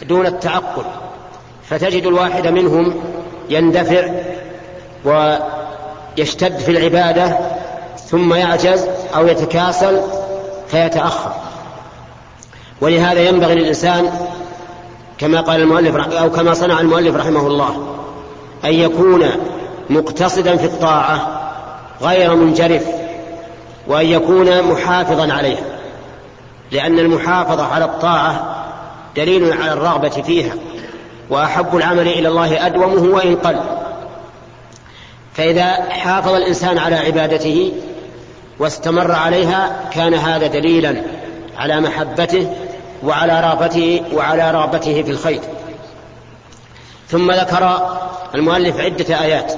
[0.03, 0.85] دون التعقل.
[1.69, 2.95] فتجد الواحد منهم
[3.51, 4.11] يندفع
[5.05, 7.39] ويشتد في العبادة
[8.07, 10.01] ثم يعجز أو يتكاسل
[10.69, 11.33] فيتأخر.
[12.81, 14.11] ولهذا ينبغي للإنسان
[15.19, 17.97] كما قال المؤلف أو كما صنع المؤلف رحمه الله
[18.65, 19.25] أن يكون
[19.91, 21.43] مقتصدا في الطاعة
[22.03, 22.87] غير منجرف
[23.87, 25.65] وأن يكون محافظا عليها
[26.73, 28.65] لأن المحافظة على الطاعة
[29.17, 30.53] دليل على الرغبة فيها
[31.31, 33.61] وأحب العمل إلى الله أدومه وإن قل.
[35.35, 37.73] فإذا حافظ الإنسان على عبادته
[38.59, 41.03] واستمر عليها كان هذا دليلا
[41.57, 42.53] على محبته
[43.05, 45.41] وعلى رغبته وعلى رغبته في الخير.
[47.09, 47.97] ثم ذكر
[48.35, 49.53] المؤلف عدة آيات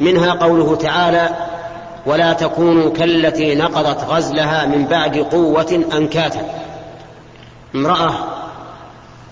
[0.00, 1.28] منها قوله تعالى
[2.06, 6.42] ولا تكونوا كالتي نقضت غزلها من بعد قوة أنكاتا.
[7.74, 8.14] امرأة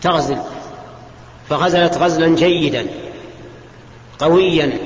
[0.02, 0.38] تغزل
[1.50, 2.86] فغزلت غزلا جيدا
[4.18, 4.78] قويا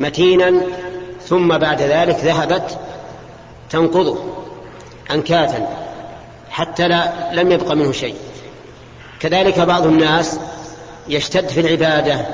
[0.00, 0.52] متينا
[1.22, 2.78] ثم بعد ذلك ذهبت
[3.70, 4.18] تنقضه
[5.10, 5.68] أنكاتا
[6.50, 8.16] حتى لا لم يبق منه شيء.
[9.20, 10.38] كذلك بعض الناس
[11.08, 12.26] يشتد في العبادة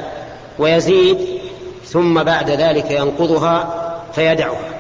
[0.59, 1.19] ويزيد
[1.85, 3.75] ثم بعد ذلك ينقضها
[4.13, 4.73] فيدعها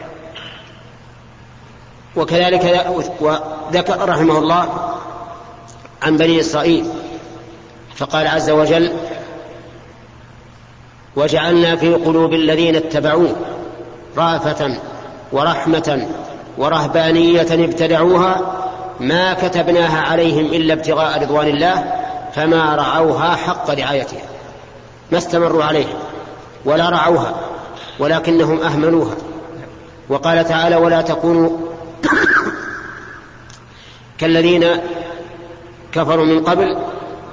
[2.17, 2.87] وكذلك
[3.21, 4.95] وذكر رحمه الله
[6.03, 6.87] عن بني إسرائيل
[7.97, 8.93] فقال عز وجل
[11.17, 13.37] وجعلنا في قلوب الذين اتبعوه
[14.17, 14.77] رافة
[15.33, 16.09] ورحمة
[16.59, 18.41] ورهبانية ابتدعوها
[19.01, 21.85] ما كتبناها عليهم إلا ابتغاء رضوان الله
[22.35, 24.23] فما رعوها حق رعايتها
[25.12, 25.99] ما استمروا عليها
[26.65, 27.35] ولا رعوها
[27.99, 29.15] ولكنهم أهملوها.
[30.09, 31.51] وقال تعالى ولا تكونوا
[34.19, 34.67] كالذين
[35.93, 36.79] كفروا من قبل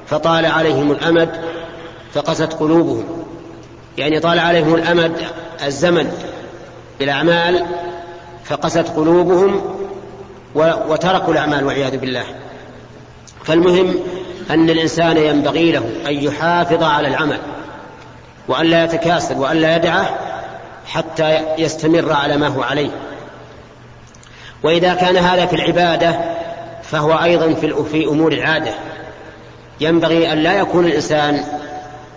[0.08, 1.30] فطال عليهم الأمد
[2.14, 3.26] فقست قلوبهم.
[3.98, 5.22] يعني طال عليهم الأمد
[5.66, 6.12] الزمن
[7.00, 7.66] بالأعمال
[8.50, 9.62] فقست قلوبهم
[10.56, 12.24] وتركوا الأعمال والعياذ بالله.
[13.44, 13.96] فالمهم
[14.50, 17.40] أن الإنسان ينبغي له أن يحافظ على العمل
[18.48, 20.20] وأن لا يتكاسل وأن لا يدعه
[20.86, 22.90] حتى يستمر على ما هو عليه.
[24.64, 26.20] وإذا كان هذا في العبادة
[26.84, 27.54] فهو أيضا
[27.92, 28.74] في أمور العادة.
[29.82, 31.44] ينبغي أن لا يكون الإنسان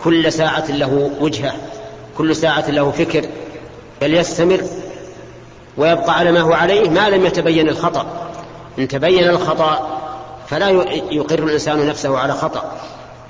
[0.05, 1.53] كل ساعة له وجهة
[2.19, 3.25] كل ساعة له فكر
[4.01, 4.61] بل يستمر
[5.77, 8.07] ويبقى على ما هو عليه ما لم يتبين الخطأ.
[8.79, 9.99] إن تبين الخطأ
[10.49, 10.69] فلا
[11.11, 12.73] يقر الإنسان نفسه على خطأ.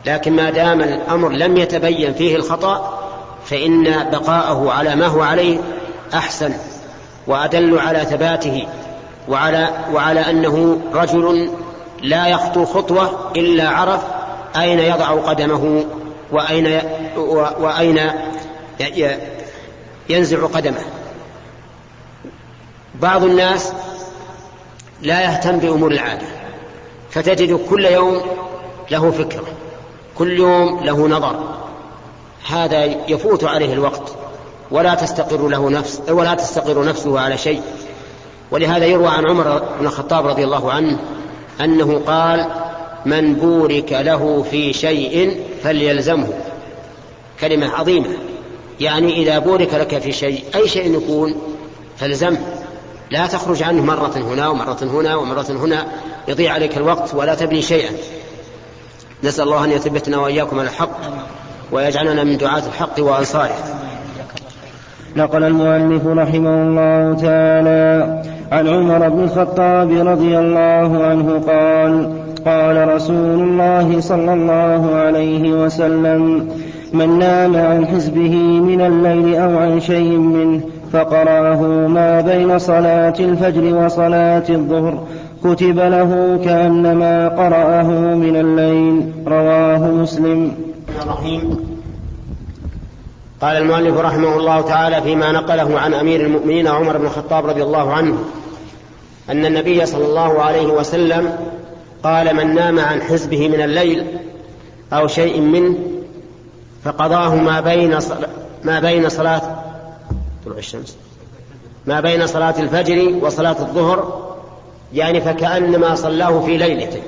[0.06, 2.98] لكن ما دام الأمر لم يتبين فيه الخطأ
[3.44, 5.58] فإن بقاءه على ما هو عليه
[6.14, 6.52] أحسن
[7.26, 8.66] وأدل على ثباته
[9.28, 11.50] وعلى, وعلى أنه رجل
[12.02, 14.00] لا يخطو خطوة إلا عرف
[14.56, 15.84] أين يضع قدمه
[16.32, 16.80] وأين,
[17.60, 18.10] وأين
[20.08, 20.84] ينزع قدمه.
[23.02, 23.72] بعض الناس
[25.02, 26.26] لا يهتم بأمور العادة
[27.10, 28.20] فتجد كل يوم
[28.90, 29.44] له فكرة
[30.18, 31.36] كل يوم له نظر.
[32.48, 34.12] هذا يفوت عليه الوقت
[34.70, 37.62] ولا تستقر له نفس ولا تستقر نفسه على شيء.
[38.50, 40.98] ولهذا يروى عن عمر بن الخطاب رضي الله عنه
[41.60, 42.46] أنه قال
[43.06, 46.28] من بورك له في شيء فليلزمه.
[47.40, 48.08] كلمة عظيمة
[48.80, 51.34] يعني إذا بورك لك في شيء أي شيء يكون
[51.96, 52.61] فالزمه
[53.12, 55.86] لا تخرج عنه مرة هنا ومرة هنا ومرة هنا
[56.28, 57.90] يضيع عليك الوقت ولا تبني شيئا.
[59.24, 60.98] نسأل الله أن يثبتنا وإياكم على الحق
[61.72, 63.56] ويجعلنا من دعاة الحق وأنصاره.
[65.16, 73.40] نقل المؤلف رحمه الله تعالى عن عمر بن الخطاب رضي الله عنه قال قال رسول
[73.40, 76.48] الله صلى الله عليه وسلم
[76.92, 80.60] من نام عن حزبه من الليل أو عن شيء منه
[80.92, 85.06] فقرأه ما بين صلاة الفجر وصلاة الظهر.
[85.44, 89.12] كتب له كأنما قرأه من الليل.
[89.26, 90.52] رواه مسلم.
[91.02, 91.72] الرحيم.
[93.42, 97.92] قال المؤلف رحمه الله تعالى فيما نقله عن أمير المؤمنين عمر بن الخطاب رضي الله
[97.92, 98.18] عنه
[99.30, 101.32] أن النبي صلى الله عليه وسلم
[102.02, 104.04] قال من نام عن حزبه من الليل
[104.92, 105.74] أو شيء منه
[106.84, 107.98] فقضاه ما بين
[108.64, 109.61] ما بين صلاة
[110.44, 110.96] طلوع الشمس.
[111.86, 114.32] ما بين صلاة الفجر وصلاة الظهر
[114.94, 117.02] يعني فكأنما صلاه في ليلته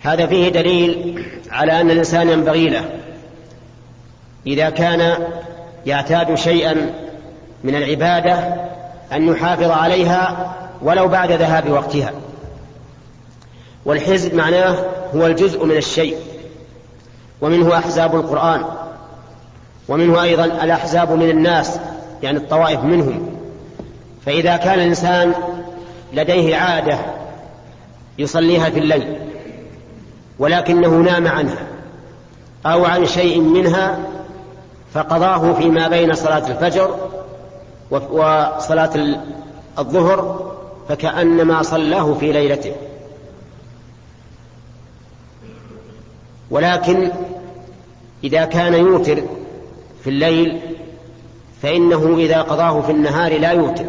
[0.00, 2.90] هذا فيه دليل على أن الإنسان ينبغي له
[4.46, 5.16] إذا كان
[5.86, 6.94] يعتاد شيئا
[7.64, 8.54] من العبادة
[9.12, 12.12] أن يحافظ عليها ولو بعد ذهاب وقتها.
[13.84, 14.76] والحزب معناه
[15.14, 16.16] هو الجزء من الشيء
[17.40, 18.64] ومنه أحزاب القرآن.
[19.88, 21.78] ومنه أيضا الأحزاب من الناس
[22.22, 23.36] يعني الطوائف منهم.
[24.26, 25.34] فإذا كان الإنسان
[26.12, 26.98] لديه عادة
[28.18, 29.16] يصليها في الليل
[30.38, 31.66] ولكنه نام عنها
[32.66, 33.98] أو عن شيء منها
[34.94, 37.10] فقضاه فيما بين صلاة الفجر
[37.90, 39.16] وصلاة
[39.78, 40.52] الظهر
[40.88, 42.72] فكأنما صلاه في ليلته.
[46.50, 47.10] ولكن
[48.24, 49.22] إذا كان يوتر
[50.04, 50.60] في الليل
[51.62, 53.84] فإنه إذا قضاه في النهار لا يوتر.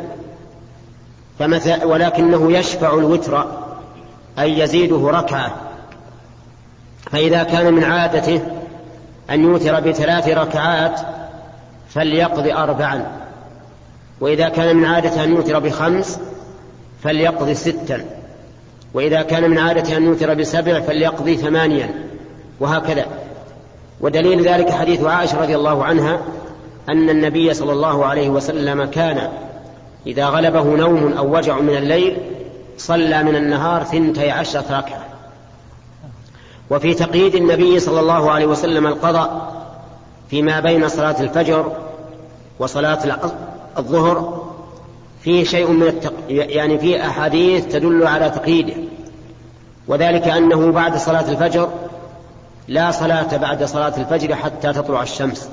[1.85, 3.45] ولكنه يشفع الوتر
[4.39, 5.55] أي يزيده ركعة.
[7.11, 8.41] فإذا كان من عادته
[9.29, 10.99] أن يوتر بثلاث ركعات
[11.89, 13.05] فليقضي أربعا.
[14.21, 16.19] وإذا كان من عادته أن يوتر بخمس
[17.03, 18.05] فليقضي ستا.
[18.93, 21.89] وإذا كان من عادته أن يوتر بسبع فليقضي ثمانيا.
[22.59, 23.05] وهكذا.
[24.01, 26.19] ودليل ذلك حديث عائشة رضي الله عنها
[26.89, 29.29] أن النبي صلى الله عليه وسلم كان
[30.07, 32.17] إذا غلبه نوم أو وجع من الليل
[32.77, 35.03] صلى من النهار ثنتي عشرة ركعة.
[36.69, 39.55] وفي تقييد النبي صلى الله عليه وسلم القضاء
[40.29, 41.71] فيما بين صلاة الفجر
[42.59, 42.99] وصلاة
[43.77, 44.45] الظهر
[45.21, 46.13] فيه شيء من التق...
[46.29, 48.73] يعني في أحاديث تدل على تقييده.
[49.87, 51.69] وذلك أنه بعد صلاة الفجر
[52.67, 55.49] لا صلاة بعد صلاة الفجر حتى تطلع الشمس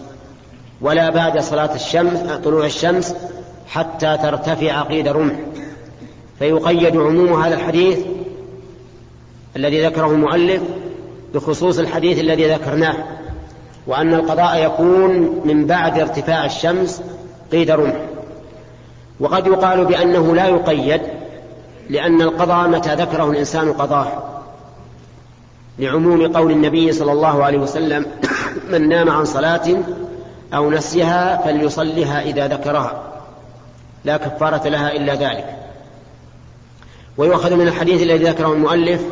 [0.80, 3.14] ولا بعد صلاة الشمس طلوع الشمس
[3.68, 5.34] حتى ترتفع قيد رمح
[6.38, 7.98] فيقيد عموم هذا الحديث
[9.56, 10.62] الذي ذكره المؤلف
[11.34, 12.94] بخصوص الحديث الذي ذكرناه
[13.86, 17.02] وأن القضاء يكون من بعد ارتفاع الشمس
[17.52, 17.96] قيد رمح
[19.20, 21.00] وقد يقال بأنه لا يقيد
[21.90, 24.41] لأن القضاء متى ذكره الإنسان قضاه.
[25.78, 28.06] لعموم قول النبي صلى الله عليه وسلم
[28.72, 29.68] من نام عن صلاة
[30.54, 33.02] أو نسيها فليصلها إذا ذكرها.
[34.04, 35.56] لا كفارة لها إلا ذلك.
[37.16, 39.02] ويؤخذ من الحديث الذي ذكره المؤلف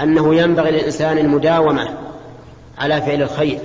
[0.00, 1.88] أنه ينبغي للإنسان المداومة
[2.78, 3.58] على فعل الخير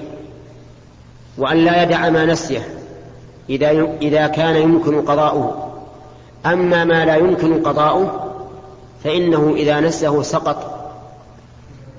[1.38, 2.68] وأن لا يدع ما نسيه
[3.50, 5.74] إذا إذا كان يمكن قضاؤه.
[6.46, 8.34] أما ما لا يمكن قضاؤه
[9.04, 10.77] فإنه إذا نسه سقط.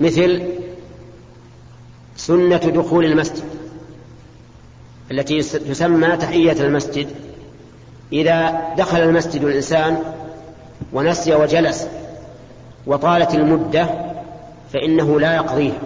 [0.01, 0.43] مثل
[2.17, 3.45] سنة دخول المسجد
[5.11, 7.09] التي تسمى تحية المسجد.
[8.13, 9.99] إذا دخل المسجد الإنسان
[10.93, 11.87] ونسي وجلس
[12.87, 13.89] وطالت المدة
[14.73, 15.81] فإنه لا يقضيها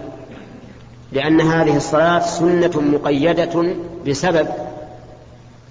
[1.11, 3.75] لأن هذه الصلاة سنة مقيدة
[4.07, 4.47] بسبب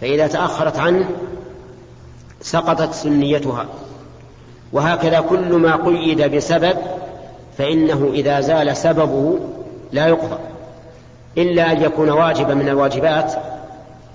[0.01, 1.09] فإذا تأخرت عنه
[2.41, 3.67] سقطت سنيتها.
[4.73, 6.77] وهكذا كل ما قيد بسبب
[7.59, 9.39] فإنه إذا زال سببه
[9.93, 10.39] لا يقضى
[11.39, 13.33] إلا أن يكون واجبا من الواجبات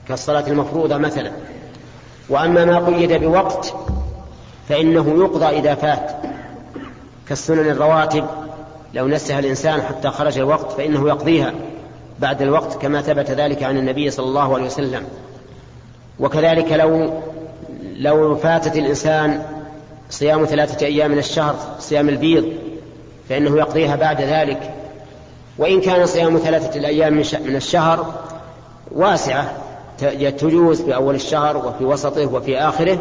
[0.07, 1.31] كالصلاة المفروضة مثلا.
[2.29, 3.73] وأما ما قيد بوقت
[4.69, 6.11] فإنه يقضى إذا فات
[7.27, 8.25] كالسنن الرواتب
[8.93, 11.53] لو نسها الإنسان حتى خرج الوقت فإنه يقضيها
[12.19, 15.03] بعد الوقت كما ثبت ذلك عن النبي صلى الله عليه وسلم.
[16.19, 17.13] وكذلك لو
[17.97, 19.41] لو فاتت الإنسان
[20.09, 22.45] صيام ثلاثة أيام من الشهر صيام البيض
[23.29, 24.73] فإنه يقضيها بعد ذلك.
[25.57, 27.13] وإن كان صيام ثلاثة الأيام
[27.45, 28.13] من الشهر
[28.91, 29.51] واسعة.
[30.37, 32.99] تجوز في أول الشهر وفي وسطه وفي آخره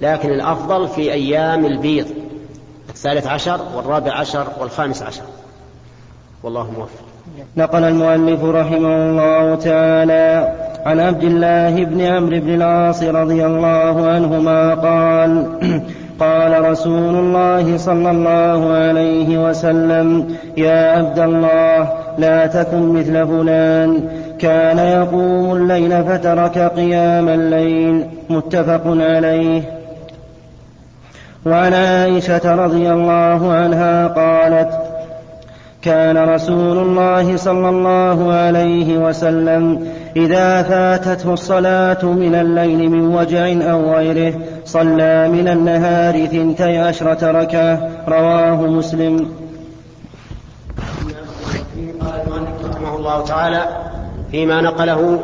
[0.00, 2.06] لكن الأفضل في أيام البيض
[2.88, 5.22] الثالث عشر والرابع عشر والخامس عشر.
[6.42, 7.08] والله موفق.
[7.56, 10.54] نقل المؤلف رحمه الله تعالى
[10.86, 15.58] عن عبد الله بن عمرو بن العاص رضي الله عنهما قال
[16.20, 24.08] قال رسول الله صلى الله عليه وسلم يا عبد الله لا تكن مثل فلان
[24.38, 28.06] كان يقوم الليل فترك قيام الليل.
[28.30, 29.62] متفق عليه.
[31.46, 34.70] وعن عائشة رضي الله عنها قالت
[35.82, 43.94] كان رسول الله صلى الله عليه وسلم إذا فاتته الصلاة من الليل من وجع أو
[43.94, 44.34] غيره
[44.68, 48.04] صلى من النهار ثنتي عشرة ركعة.
[48.08, 49.34] رواه مسلم.
[52.00, 53.66] قال المؤلف رحمه الله تعالى
[54.30, 55.20] فيما نقله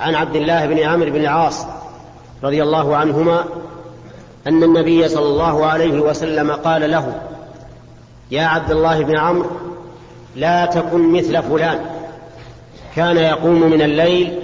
[0.00, 1.66] عن عبد الله بن عمرو بن العاص
[2.42, 3.44] رضي الله عنهما
[4.46, 7.12] أن النبي صلى الله عليه وسلم قال له
[8.30, 9.50] يا عبد الله بن عمرو
[10.36, 11.78] لا تكن مثل فلان.
[12.96, 14.38] كان يقوم من الليل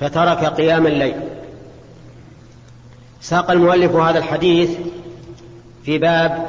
[0.00, 1.29] فترك قيام الليل.
[3.20, 4.70] ساق المؤلف هذا الحديث
[5.84, 6.46] في باب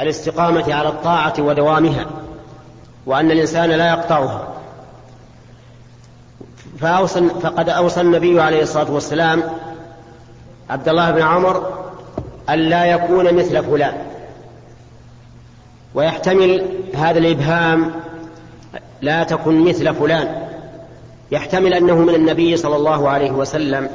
[0.00, 2.06] الاستقامة على الطاعة ودوامها
[3.06, 4.48] وأن الإنسان لا يقطعها.
[6.80, 9.42] فأوصى فقد أوصى النبي عليه الصلاة والسلام
[10.70, 11.72] عبد الله بن عمر
[12.48, 13.94] أن لا يكون مثل فلان.
[15.94, 17.92] ويحتمل هذا الإبهام
[19.02, 20.46] لا تكن مثل فلان.
[21.30, 23.88] يحتمل أنه من النبي صلى الله عليه وسلم.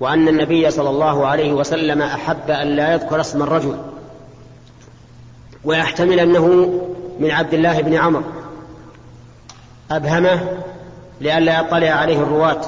[0.00, 3.76] وأن النبي صلى الله عليه وسلم أحب أن لا يذكر اسم الرجل
[5.64, 6.46] ويحتمل أنه
[7.20, 8.22] من عبد الله بن عمرو.
[9.90, 10.40] أبهمه
[11.20, 12.60] لئلا يطلع عليه الرواة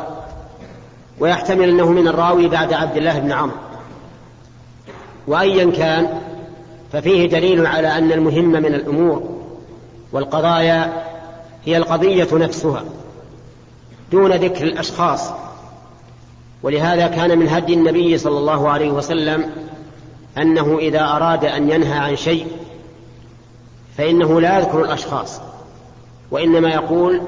[1.19, 3.57] ويحتمل أنه من الراوي بعد عبد الله بن عمرو.
[5.27, 6.21] وأيا كان
[6.93, 9.43] ففيه دليل على أن المهم من الأمور
[10.13, 11.05] والقضايا
[11.65, 12.85] هي القضية نفسها
[14.13, 15.31] دون ذكر الأشخاص.
[16.63, 19.51] ولهذا كان من هدي النبي صلى الله عليه وسلم
[20.39, 22.47] أنه إذا أراد أن ينهى عن شيء
[23.99, 25.41] فإنه لا يذكر الأشخاص
[26.31, 27.21] وإنما يقول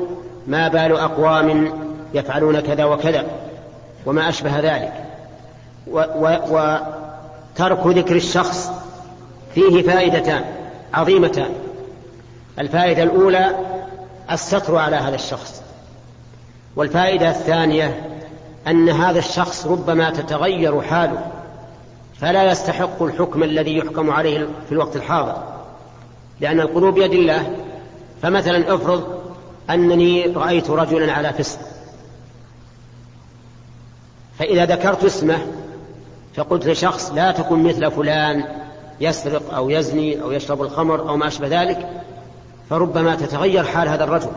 [0.46, 1.72] ما بال أقوام
[2.14, 3.26] يفعلون كذا وكذا
[4.06, 4.92] وما أشبه ذلك.
[6.50, 8.70] وترك ذكر الشخص
[9.54, 10.44] فيه فائدتان
[10.94, 11.50] عظيمتان.
[12.58, 13.50] الفائدة الأولى
[14.30, 15.62] الستر على هذا الشخص
[16.76, 18.13] والفائدة الثانية
[18.68, 21.26] أن هذا الشخص ربما تتغير حاله
[22.20, 25.42] فلا يستحق الحكم الذي يحكم عليه في الوقت الحاضر.
[26.40, 27.56] لأن القلوب بيد الله
[28.22, 29.22] فمثلا افرض
[29.70, 31.58] أنني رأيت رجلا على فسق.
[34.38, 35.38] فإذا ذكرت اسمه
[36.34, 38.44] فقلت لشخص لا تكن مثل فلان
[39.00, 41.88] يسرق أو يزني أو يشرب الخمر أو ما أشبه ذلك
[42.70, 44.30] فربما تتغير حال هذا الرجل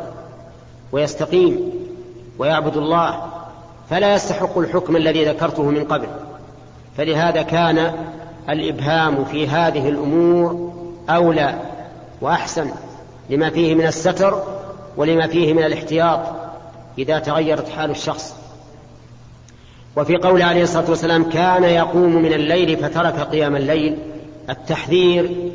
[0.91, 1.71] ويستقيم
[2.39, 3.36] ويعبد الله
[3.89, 6.07] فلا يستحق الحكم الذي ذكرته من قبل.
[6.97, 7.93] فلهذا كان
[8.49, 10.73] الإبهام في هذه الأمور
[11.09, 11.55] أولى
[12.21, 12.71] وأحسن
[13.29, 14.43] لما فيه من الستر
[14.97, 16.19] ولما فيه من الاحتياط
[16.97, 18.35] إذا تغيرت حال الشخص.
[19.97, 23.97] وفي قول عليه الصلاة والسلام كان يقوم من الليل فترك قيام الليل.
[24.49, 25.51] التحذير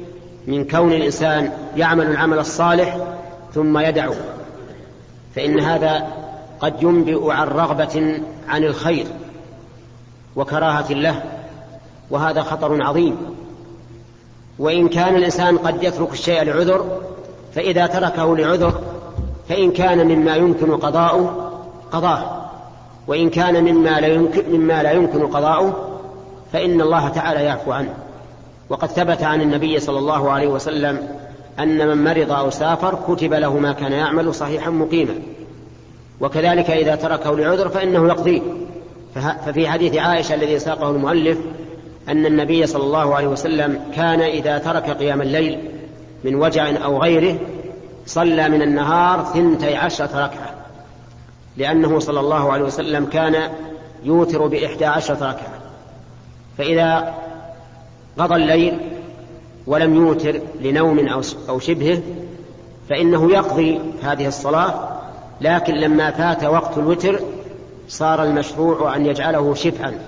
[0.46, 2.96] من كون الإنسان يعمل العمل الصالح
[3.54, 4.14] ثم يدعو.
[5.34, 6.21] فإن هذا
[6.62, 9.06] قد ينبئ عن رغبة عن الخير
[10.36, 11.22] وكراهة له
[12.10, 13.16] وهذا خطر عظيم.
[14.58, 17.00] وإن كان الإنسان قد يترك الشيء لعذر
[17.54, 18.80] فإذا تركه لعذر
[19.48, 21.52] فإن كان مما يمكن قضاؤه
[21.92, 22.42] قضاه.
[23.06, 25.98] وإن كان مما لا يمكن, مما لا يمكن قضاؤه
[26.52, 27.94] فإن الله تعالى يعفو عنه.
[28.68, 31.08] وقد ثبت عن النبي صلى الله عليه وسلم
[31.58, 35.14] أن من مرض أو سافر كتب له ما كان يعمل صحيحا مقيما.
[36.22, 38.40] وكذلك إذا تركه لعذر فإنه يقضيه
[39.14, 41.38] ففي حديث عائشة الذي ساقه المؤلف
[42.08, 45.58] أن النبي صلى الله عليه وسلم كان إذا ترك قيام الليل
[46.24, 47.38] من وجع أو غيره
[48.06, 50.54] صلى من النهار ثنتي عشرة ركعة
[51.56, 53.50] لأنه صلى الله عليه وسلم كان
[54.04, 55.58] يوتر بإحدى عشرة ركعة.
[56.58, 57.14] فإذا
[58.18, 58.78] قضى الليل
[59.66, 61.08] ولم يوتر لنوم
[61.48, 62.02] أو شبهه
[62.88, 64.91] فإنه يقضي هذه الصلاة
[65.43, 67.20] لكن لما فات وقت الوتر
[67.88, 69.99] صار المشروع أن يجعله شفعا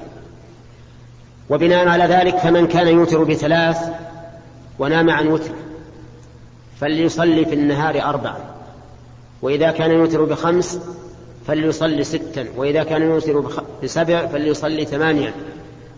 [1.50, 3.78] وبناء على ذلك فمن كان يوتر بثلاث
[4.78, 5.50] ونام عن وتر
[6.80, 8.38] فليصلي في النهار أربعا
[9.42, 10.80] وإذا كان يوتر بخمس
[11.46, 12.46] فليصلي ستا.
[12.56, 13.44] وإذا كان يوتر
[13.82, 15.32] بسبع فليصلي ثمانيا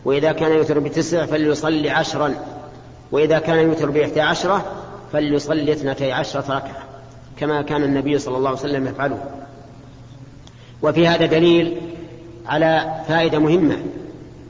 [0.04, 2.34] وإذا كان يوتر بتسع فليصلي عشرا.
[3.12, 4.64] وإذا كان يوتر بإحدى عشرة
[5.12, 6.85] فليصلي اثنتي عشرة ركعة.
[7.38, 9.24] كما كان النبي صلى الله عليه وسلم يفعله.
[10.82, 11.76] وفي هذا دليل
[12.46, 13.76] على فائدة مهمة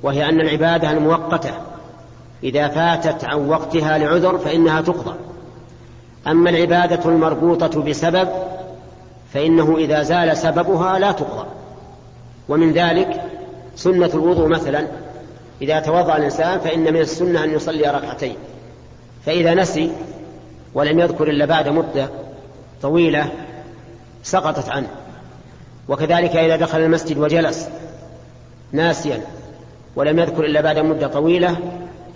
[0.03, 1.51] وهي أن العبادة المؤقتة
[2.45, 5.15] إذا فاتت عن وقتها لعذر فإنها تقضى.
[6.27, 8.29] أما العبادة المربوطة بسبب
[9.35, 11.47] فإنه إذا زال سببها لا تقضى.
[12.49, 13.23] ومن ذلك
[13.77, 14.87] سنة الوضوء مثلا.
[15.63, 18.37] إذا توضأ الإنسان فإن من السنة أن يصلي ركعتين.
[19.27, 19.93] فإذا نسي
[20.75, 22.09] ولم يذكر إلا بعد مدة
[22.83, 23.31] طويلة
[24.23, 24.89] سقطت عنه.
[25.89, 27.69] وكذلك إذا دخل المسجد وجلس
[28.73, 29.21] ناسيا
[29.97, 31.57] ولم يذكر إلا بعد مدة طويلة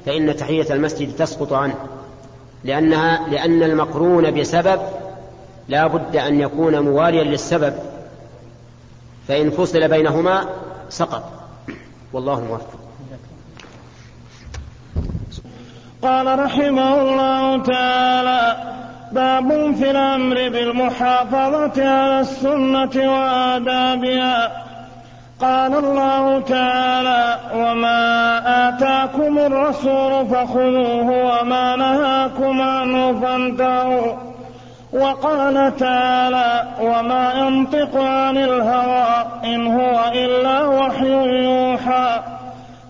[0.06, 1.74] فإن تحية المسجد تسقط عنه.
[2.64, 4.80] لأنها لأن المقرون بسبب
[5.68, 7.74] لا بد أن يكون مواليا للسبب
[9.28, 10.44] فإن فصل بينهما
[10.88, 11.32] سقط.
[12.12, 12.80] والله موفق.
[16.02, 18.79] قال رحمه الله تعالى
[19.12, 24.50] باب في الأمر بالمحافظة على السنة وآدابها.
[25.40, 34.16] قال الله تعالى وما آتاكم الرسول فخذوه وما نهاكم عنه فانتهوا.
[34.92, 42.20] وقال تعالى وما ينطق عن الهوى إن هو إلا وحي يوحى.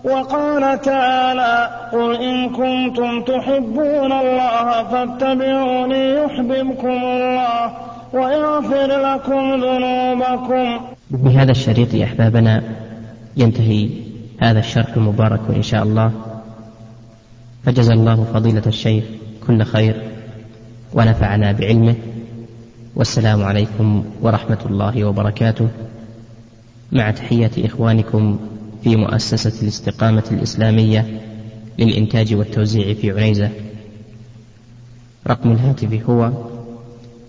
[0.03, 7.71] وقال تعالى قل إن كنتم تحبون الله فاتبعوني يحببكم الله
[8.13, 10.79] ويغفر لكم ذنوبكم.
[11.11, 12.63] بهذا الشريط أحبابنا
[13.37, 13.89] ينتهي
[14.39, 16.11] هذا الشرح المبارك إن شاء الله.
[17.63, 19.03] فجزى الله فضيلة الشيخ
[19.47, 20.01] كل خير
[20.93, 21.95] ونفعنا بعلمه.
[22.95, 25.67] والسلام عليكم ورحمة الله وبركاته.
[26.91, 28.39] مع تحية إخوانكم
[28.83, 31.05] في مؤسسة الاستقامة الإسلامية
[31.79, 33.49] للإنتاج والتوزيع في عنيزة
[35.27, 36.31] رقم الهاتف هو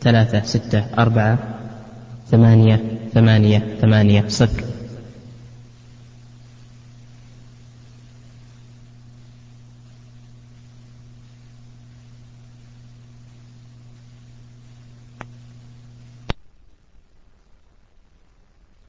[0.00, 1.38] ثلاثة ستة أربعة
[2.30, 2.80] ثمانية
[3.14, 4.64] ثمانية ثمانية صفر.